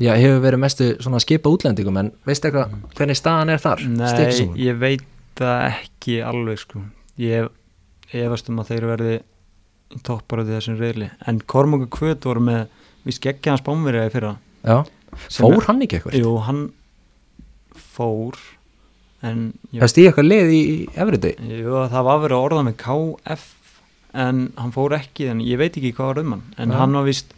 já, 0.00 0.12
hefur 0.16 0.42
verið 0.44 0.62
mestu 0.64 0.88
svona 1.02 1.20
skipa 1.22 1.52
útlendingum 1.52 1.98
en 2.00 2.12
veistu 2.28 2.48
eitthvað 2.50 2.74
hvernig 2.98 3.18
staðan 3.18 3.52
er 3.54 3.62
þar? 3.62 3.84
Nei, 3.86 4.52
ég 4.64 4.78
veit 4.80 5.04
það 5.40 5.66
ekki 5.70 6.20
alveg 6.26 6.60
sko. 6.62 6.82
Ég 7.20 7.50
efast 8.16 8.48
um 8.50 8.60
að 8.62 8.72
þeir 8.72 8.88
verði 8.90 9.16
í 9.90 10.00
topparöðu 10.06 10.54
þessum 10.56 10.78
reyli 10.78 11.08
En 11.28 11.40
Kormungu 11.50 11.88
Kvöt 11.90 12.26
voru 12.26 12.42
með 12.46 12.64
við 13.06 13.16
skeggja 13.16 13.54
hans 13.54 13.64
bámverið 13.66 14.10
fyrra. 14.14 14.34
Já, 14.66 14.76
fór 15.36 15.64
hann 15.66 15.80
ekki 15.84 15.98
eitthvað? 15.98 16.18
Jú, 16.20 16.34
hann 16.46 16.66
fór 17.74 18.36
en 19.26 19.50
Það 19.72 19.90
stýði 19.92 20.10
eitthvað 20.10 20.28
lið 20.30 20.52
í, 20.52 20.60
í 20.60 20.76
Everyday 20.96 21.34
jú, 21.60 21.74
það 21.92 22.06
var 22.06 22.22
verið 22.24 22.36
að 22.36 22.44
orða 22.48 22.66
með 22.68 22.76
KF 22.80 23.48
en 24.20 24.40
hann 24.58 24.72
fór 24.74 24.96
ekki 24.96 25.28
en 25.30 25.42
ég 25.44 25.60
veit 25.60 25.76
ekki 25.78 25.92
hvað 25.94 26.08
var 26.10 26.20
um 26.24 26.32
hann. 26.34 26.46
En 26.58 26.72
Já. 26.72 26.78
hann 26.80 26.96
var 26.98 27.04
vist 27.06 27.34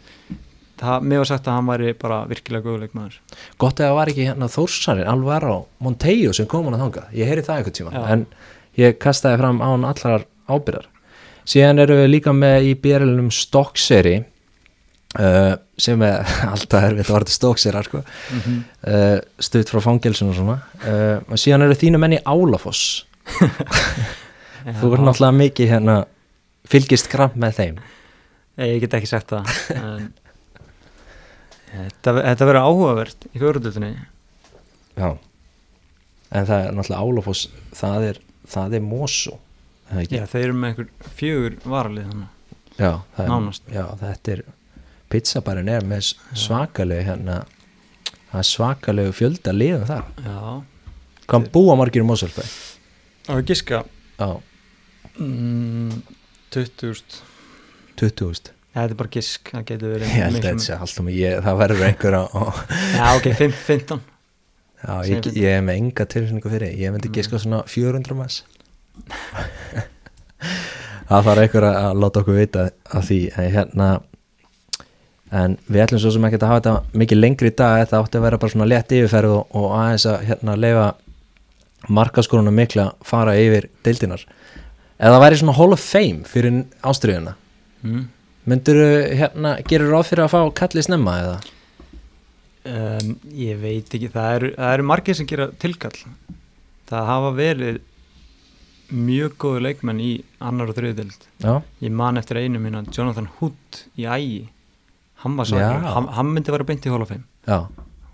það, 0.83 1.07
mér 1.09 1.23
var 1.23 1.29
sagt 1.31 1.47
að 1.47 1.57
hann 1.57 1.69
væri 1.71 1.93
bara 1.99 2.19
virkilega 2.29 2.67
góðleik 2.67 2.97
maður 2.97 3.19
Gott 3.61 3.79
að 3.79 3.87
það 3.87 3.97
var 3.99 4.13
ekki 4.13 4.27
hérna 4.29 4.49
Þórsarin 4.53 5.11
Alvaro 5.13 5.57
Montejo 5.83 6.33
sem 6.35 6.49
kom 6.49 6.67
hann 6.67 6.77
að 6.77 6.85
þanga 6.85 7.05
Ég 7.17 7.31
heyri 7.31 7.45
það 7.45 7.61
eitthvað 7.61 7.77
tíma 7.79 7.95
Já. 7.95 8.03
En 8.13 8.25
ég 8.79 8.99
kastaði 9.01 9.41
fram 9.43 9.63
án 9.63 9.87
allar 9.89 10.27
ábyrðar 10.47 10.89
Síðan 11.43 11.83
eru 11.83 11.97
við 11.99 12.13
líka 12.13 12.33
með 12.35 12.69
í 12.69 12.75
björlunum 12.79 13.31
Stokkseri 13.33 14.21
uh, 15.19 15.55
sem 15.77 16.03
er 16.05 16.33
alltaf 16.53 16.87
erfitt 16.87 17.09
að 17.09 17.17
varta 17.17 17.35
Stokksera 17.35 17.83
sko. 17.83 18.03
mm 18.03 18.39
-hmm. 18.39 18.59
uh, 18.87 19.19
stutt 19.39 19.69
frá 19.69 19.81
fangelsun 19.81 20.29
og 20.29 20.35
svona. 20.35 20.59
Uh, 20.83 21.19
og 21.27 21.37
síðan 21.37 21.67
eru 21.67 21.75
þínu 21.75 21.99
menni 21.99 22.19
Álafoss. 22.25 23.05
Þú 24.79 24.89
verður 24.89 25.05
náttúrulega 25.07 25.37
mikið 25.37 25.69
hérna 25.69 26.05
fylgist 26.67 27.09
grann 27.11 27.35
með 27.35 27.53
þeim. 27.59 27.79
Ég 28.57 28.79
get 28.79 28.93
ekki 28.93 29.09
sagt 29.09 29.31
það 29.33 29.49
en, 29.75 30.11
Þetta, 31.73 32.13
þetta 32.19 32.47
verður 32.49 32.67
áhugavert 32.67 33.25
í 33.31 33.39
fjóruðutinni 33.41 33.91
Já 34.97 35.07
En 36.33 36.47
það 36.49 36.59
er 36.67 36.75
náttúrulega 36.77 37.01
Álafoss 37.01 37.47
það 37.77 38.05
er, 38.11 38.19
það 38.49 38.75
er 38.77 38.85
Mosó 38.85 39.33
er 39.93 39.95
það? 39.95 40.13
Já, 40.17 40.25
þeir 40.31 40.43
eru 40.47 40.57
með 40.57 40.69
einhver 40.71 41.09
fjögur 41.17 41.55
varalið 41.69 42.07
þannig. 42.09 42.29
Já, 42.73 42.91
það 43.15 43.23
er, 43.23 43.29
Nánast. 43.29 43.67
já, 43.69 43.83
þetta 43.99 44.33
er 44.33 44.43
pizzabarinn 45.13 45.69
er 45.69 45.85
með 45.85 46.07
svakalegu 46.41 47.05
hérna, 47.05 47.35
það 48.31 48.39
er 48.41 48.47
svakalegu 48.49 49.13
fjölda 49.13 49.53
liðum 49.53 49.83
þar. 49.89 50.07
Já 50.25 50.39
Hvað 51.23 51.45
búa 51.53 51.75
margir 51.79 52.03
í 52.03 52.07
Moselsbæ? 52.07 52.43
Á 53.29 53.33
að 53.37 53.45
giska 53.47 53.83
Já, 54.17 54.29
mm, 55.17 56.01
20.000 56.53 57.21
20.000 58.01 58.52
Þetta 58.73 58.89
er 58.89 58.97
bara 58.97 59.11
gisk, 59.13 59.51
það 59.53 59.65
getur 59.69 59.91
verið 59.93 60.07
Ég 60.09 60.23
held 60.25 60.39
að 60.39 60.47
þetta 60.47 60.65
sé 60.65 60.77
alltaf 60.79 61.05
mig, 61.05 61.17
ég, 61.19 61.35
það 61.45 61.59
verður 61.61 61.83
einhver 61.87 62.15
á, 62.17 62.23
Já, 62.97 63.05
ok, 63.19 63.27
5, 63.37 63.51
15 63.67 63.99
Já, 64.83 64.93
ég, 65.07 65.27
ég 65.37 65.57
er 65.59 65.61
með 65.63 65.77
enga 65.79 66.05
tilfinningu 66.09 66.49
fyrir, 66.51 66.73
ég 66.81 66.91
myndi 66.91 67.07
Mm. 67.07 67.15
giska 67.15 67.39
svona 67.39 67.61
400 67.69 68.17
manns. 68.17 68.41
Það 71.07 71.27
þarf 71.27 71.41
einhver 71.43 71.65
að 71.69 71.99
láta 72.01 72.19
okkur 72.23 72.35
vita 72.39 72.65
að 72.91 73.05
því 73.07 73.19
en 73.37 73.51
hérna 73.53 73.87
en 75.33 75.55
við 75.67 75.83
ætlum 75.85 76.01
svo 76.01 76.11
sem 76.13 76.25
ekki 76.27 76.39
að 76.39 76.49
hafa 76.51 76.61
þetta 76.61 76.99
mikið 77.01 77.19
lengri 77.19 77.51
í 77.51 77.55
dag, 77.57 77.79
þetta 77.83 78.01
átti 78.03 78.19
að 78.19 78.25
vera 78.27 78.39
bara 78.41 78.53
svona 78.53 78.67
létt 78.69 78.93
yfirferð 78.93 79.33
og, 79.37 79.55
og 79.57 79.67
aðeins 79.77 80.05
að 80.09 80.25
hérna 80.29 80.55
leifa 80.59 80.87
markaskorunum 81.93 82.55
mikla 82.55 82.89
fara 83.05 83.33
yfir 83.39 83.69
deildinar 83.85 84.23
eða 84.99 85.15
það 85.15 85.23
væri 85.25 85.39
svona 85.41 85.55
Hall 85.57 85.75
of 85.75 85.83
Fame 85.83 86.27
fyrir 86.29 86.59
ástriðuna 86.85 87.33
mm. 87.83 88.03
Myndur 88.49 88.79
hérna, 89.19 89.55
gerur 89.69 89.93
ráð 89.95 90.09
fyrir 90.11 90.25
að 90.25 90.33
fá 90.33 90.39
kallið 90.61 90.87
snemma 90.89 91.15
eða? 91.21 91.37
um, 92.73 93.15
Ég 93.37 93.59
veit 93.61 93.95
ekki, 93.95 94.11
það 94.13 94.35
eru, 94.37 94.51
það 94.57 94.75
eru 94.77 94.87
margir 94.91 95.17
sem 95.19 95.29
gera 95.29 95.49
tilkall. 95.61 95.95
Það 96.91 97.09
hafa 97.09 97.31
verið 97.37 97.81
mjög 98.93 99.37
góðu 99.41 99.61
leikmenn 99.63 100.01
í 100.03 100.11
annar 100.43 100.69
og 100.69 100.77
þriðdelt 100.77 101.23
Já, 101.41 101.53
Ég 101.81 101.93
man 101.95 102.19
eftir 102.19 102.37
einu 102.43 102.59
minna, 102.61 102.83
Jonathan 102.93 103.29
Hood 103.39 103.79
í 103.97 104.05
ægi 104.05 104.43
Hann 105.23 105.39
hann, 105.39 106.09
hann 106.17 106.31
myndi 106.35 106.51
vera 106.51 106.67
beint 106.67 106.85
í 106.85 106.91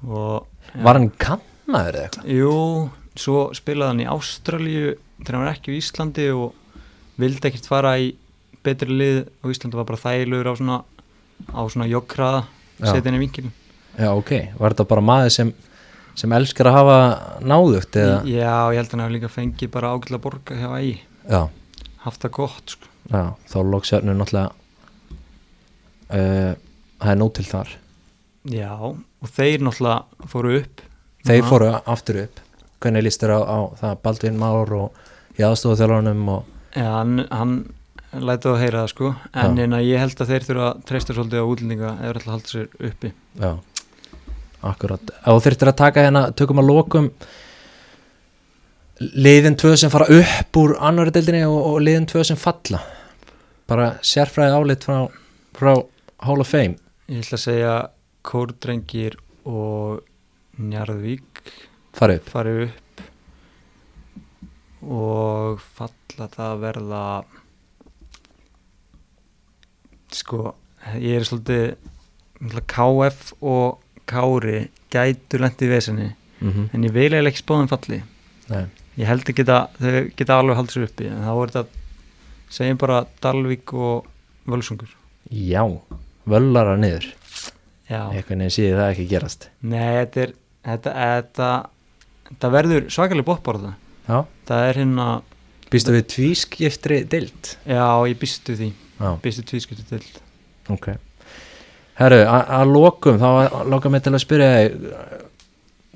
og 0.06 0.46
Var 0.78 1.00
hann 1.00 1.10
kannaður 1.18 1.98
eða 1.98 2.06
eitthvað? 2.06 2.30
Jú, 2.38 2.54
svo 3.20 3.40
spilaði 3.58 3.90
hann 3.92 4.04
í 4.04 4.10
Ástralíu 4.14 4.92
þegar 5.20 5.36
hann 5.36 5.46
var 5.48 5.54
ekki 5.56 5.74
í 5.74 5.80
Íslandi 5.82 6.28
og 6.36 6.54
vildi 7.20 7.50
ekkert 7.50 7.68
fara 7.68 7.96
í 8.00 8.12
betri 8.64 8.96
lið 9.00 9.20
og 9.44 9.54
Íslandi 9.54 9.80
var 9.80 9.88
bara 9.90 10.02
þægilegur 10.04 10.50
á 10.52 10.54
svona 10.60 10.78
á 11.56 11.62
svona 11.72 11.88
joggraða 11.90 12.44
henni 12.84 13.22
vinkilin 13.24 13.52
Já, 14.00 14.12
ok, 14.16 14.32
var 14.60 14.74
þetta 14.76 14.86
bara 14.88 15.04
maður 15.04 15.34
sem, 15.36 15.50
sem 16.16 16.32
elskar 16.38 16.70
að 16.70 16.78
hafa 16.78 16.98
náðugt 17.44 17.98
eða? 18.00 18.20
Já, 18.30 18.54
ég 18.72 18.80
held 18.80 18.88
að 18.88 18.94
hann 18.96 19.04
hafa 19.06 19.16
líka 19.16 19.32
fengið 19.34 19.72
bara 19.74 19.92
ágætlega 19.96 20.24
borga 20.24 20.56
hjá 20.60 20.70
ægi, 20.80 20.94
Já, 21.30 21.42
haft 22.06 22.22
það 22.24 22.32
gott 22.38 22.76
sko. 22.76 22.88
já, 23.12 23.24
þá 23.52 23.58
lóksjörnu 23.74 24.16
náttúrulega 24.16 24.52
uh, 26.16 26.54
það 27.00 27.12
er 27.14 27.20
nóg 27.20 27.34
til 27.38 27.48
þar. 27.50 27.74
Já, 28.50 28.72
og 28.80 29.34
þeir 29.36 29.66
náttúrulega 29.66 30.30
fóru 30.32 30.56
upp 30.62 30.86
Þeir 31.28 31.42
Núna. 31.42 31.50
fóru 31.52 31.70
aftur 31.92 32.22
upp. 32.24 32.38
Hvernig 32.80 33.04
líst 33.04 33.20
þér 33.20 33.34
á, 33.36 33.40
á 33.44 33.60
það? 33.82 33.98
Baldvin 34.06 34.38
Már 34.40 34.70
og 34.78 35.02
í 35.36 35.44
aðstofaþjálfarnum 35.44 36.30
og 36.32 36.46
Já, 36.78 36.86
hann, 36.96 37.26
hann 37.28 37.54
lætið 38.14 38.52
að 38.52 38.62
heyra 38.64 38.84
það 38.84 38.92
sko. 38.94 39.10
En 39.34 39.58
Já. 39.58 39.64
en 39.64 39.76
ég 39.86 40.02
held 40.02 40.22
að 40.24 40.32
þeir 40.34 40.46
þurfa 40.48 40.70
að 40.70 40.80
treysta 40.90 41.16
svolítið 41.16 41.44
á 41.44 41.50
útlendinga 41.52 41.92
eða 42.00 42.16
að 42.22 42.32
halda 42.34 42.50
sér 42.54 42.88
uppi. 42.90 43.12
Já, 43.40 43.52
akkurat. 44.72 45.14
Ef 45.20 45.30
þú 45.30 45.44
þyrftir 45.46 45.72
að 45.72 45.78
taka 45.84 46.06
hérna, 46.08 46.24
tökum 46.34 46.62
að 46.64 46.70
lokum 46.72 47.12
liðin 49.00 49.56
tvö 49.60 49.76
sem 49.80 49.92
fara 49.94 50.10
upp 50.12 50.60
úr 50.60 50.76
annari 50.84 51.14
deildinni 51.16 51.46
og, 51.48 51.60
og 51.74 51.80
liðin 51.86 52.10
tvö 52.10 52.26
sem 52.28 52.40
falla. 52.40 52.82
Bara 53.70 53.94
sérfræði 54.04 54.58
álit 54.58 54.84
frá, 54.90 55.06
frá 55.56 55.74
Hall 56.26 56.42
of 56.44 56.50
Fame. 56.50 56.76
Ég 57.10 57.24
ætla 57.24 57.38
að 57.38 57.46
segja 57.46 57.76
kórdrengir 58.28 59.16
og 59.48 60.02
Njarðvík 60.60 61.40
farið 61.96 62.18
upp. 62.20 62.30
farið 62.34 62.58
upp 62.66 63.04
og 64.90 65.62
falla 65.78 66.28
það 66.34 66.50
að 66.50 66.64
verða 66.66 67.04
sko 70.16 70.56
ég 70.96 71.20
er 71.20 71.28
svolítið 71.28 71.76
KF 72.70 73.34
og 73.42 73.80
Kári 74.10 74.70
gætu 74.90 75.42
lent 75.42 75.62
í 75.62 75.70
vesenni 75.70 76.10
mm 76.40 76.70
en 76.74 76.84
ég 76.88 76.94
vil 76.96 77.10
eiginlega 77.12 77.34
ekki 77.34 77.44
spáðum 77.44 77.68
falli. 77.68 78.02
Nei, 78.50 78.66
ég 78.96 79.10
held 79.10 79.28
að 79.28 79.36
geta, 79.36 79.58
þau 79.78 80.10
geta 80.16 80.38
alveg 80.40 80.56
haldið 80.58 80.74
sér 80.74 80.88
uppi 80.88 81.10
en 81.10 81.24
þá 81.26 81.32
er 81.34 81.52
þetta 81.56 81.66
segjum 82.50 82.80
bara 82.80 83.00
Dalvík 83.22 83.74
og 83.74 84.08
Völsungur. 84.50 84.94
Já, 85.30 85.64
völlara 86.26 86.78
niður. 86.80 87.10
Já, 87.90 88.08
eitthvað 88.14 88.40
nefnir 88.40 88.56
síði 88.56 88.78
það 88.78 88.92
ekki 88.94 89.10
gerast. 89.12 89.50
Nei 89.62 90.00
þetta 90.00 90.22
er 90.24 90.34
þetta, 90.66 90.94
þetta, 90.94 91.50
þetta 92.30 92.52
verður 92.54 92.90
svakalega 92.94 93.28
bóttbárða 93.30 93.74
já, 94.08 94.18
það 94.50 94.66
er 94.68 94.80
hérna, 94.82 95.08
býstu 95.72 95.96
við 95.96 96.06
tvískiftri 96.16 97.02
dild 97.10 97.54
já 97.68 97.86
ég 98.10 98.20
býstu 98.22 98.58
því 98.60 98.70
býstu 99.24 99.46
tvískiptu 99.48 99.86
til. 99.90 100.06
Ok. 100.70 100.92
Herru, 102.00 102.22
að 102.30 102.72
lokum 102.72 103.20
þá 103.20 103.64
loka 103.68 103.92
mig 103.92 104.06
til 104.06 104.14
að 104.14 104.24
spyrja 104.24 104.50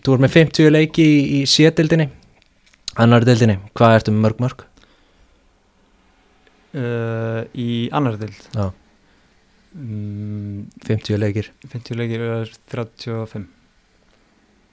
þú 0.03 0.17
ert 0.17 0.25
með 0.25 0.35
50 0.35 0.73
leiki 0.73 1.05
í, 1.07 1.17
í 1.39 1.45
sétildinni 1.47 2.09
annar 2.99 3.25
dildinni, 3.25 3.57
hvað 3.73 3.99
ertu 3.99 4.13
með 4.13 4.25
mörg 4.27 4.41
mörg? 4.43 4.65
uh, 6.77 7.41
í 7.53 7.87
annar 7.93 8.17
dild 8.21 8.39
já, 8.53 8.69
um, 9.77 10.63
50 10.87 11.19
leikir. 11.21 11.51
50 11.71 11.99
leikir 11.99 12.25
er 12.27 12.53
35 12.73 13.47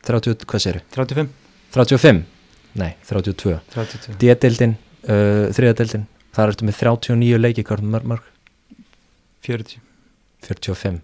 30, 0.07 0.47
hvað 0.49 0.65
séru? 0.65 0.81
35, 0.95 1.29
35? 1.75 2.23
Nei, 2.81 2.95
32 3.09 3.59
32 3.75 4.17
D-dildin, 4.21 4.77
uh, 5.05 5.51
þriðadildin 6.31 6.37
þar 6.37 6.53
ertu 6.55 6.67
með 6.67 6.81
39 6.81 7.39
leiki 7.41 7.65
hvað 7.67 7.79
ertu 7.79 7.87
með 7.87 7.95
mörg 7.97 8.11
mörg? 8.15 8.27
40 9.47 9.81
45 10.47 11.01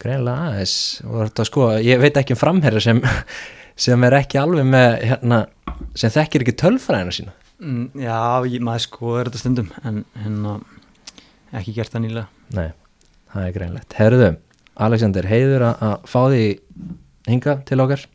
greinlega 0.00 0.50
aðeins. 0.50 0.74
Þetta 1.04 1.46
sko, 1.48 1.68
ég 1.84 2.00
veit 2.00 2.18
ekki 2.20 2.34
um 2.36 2.40
framherra 2.40 2.82
sem, 2.82 3.00
sem 3.86 4.06
er 4.08 4.16
ekki 4.20 4.40
alveg 4.40 4.68
með 4.68 4.96
hérna, 5.10 5.40
sem 5.98 6.12
þekkir 6.14 6.46
ekki 6.46 6.56
tölfræðina 6.62 7.16
sína. 7.16 7.34
Mm, 7.60 7.90
já, 8.00 8.20
ég, 8.48 8.62
maður 8.64 8.86
skoður 8.86 9.28
þetta 9.28 9.42
stundum 9.42 9.68
en 9.84 10.04
hérna 10.22 10.54
ekki 11.60 11.74
gert 11.76 11.92
það 11.92 12.06
nýlega. 12.06 12.46
Nei, 12.56 12.70
það 13.34 13.48
er 13.48 13.56
greinlegt 13.58 13.98
herruðu, 13.98 14.30
Alexander, 14.80 15.28
heiður 15.28 15.66
að, 15.68 15.84
að 15.90 16.08
fá 16.08 16.20
því 16.22 16.46
hinga 17.28 17.58
til 17.68 17.80
okkar. 17.84 18.06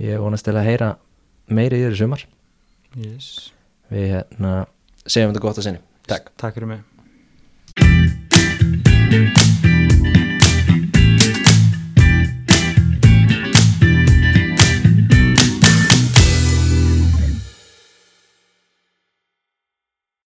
Ég 0.00 0.22
vonast 0.22 0.48
til 0.48 0.56
að 0.56 0.66
heyra 0.66 0.90
meiri 1.52 1.78
í 1.78 1.84
þér 1.84 1.94
í 1.94 2.00
sumar. 2.00 2.26
Yes. 2.98 3.52
við 3.90 4.08
hérna, 4.16 4.64
segjum 5.10 5.32
þetta 5.32 5.44
gott 5.46 5.58
að 5.58 5.66
sinni. 5.70 5.82
Takk. 6.10 6.24
Takk 6.40 6.54
fyrir 6.58 6.68
mig. 6.70 6.80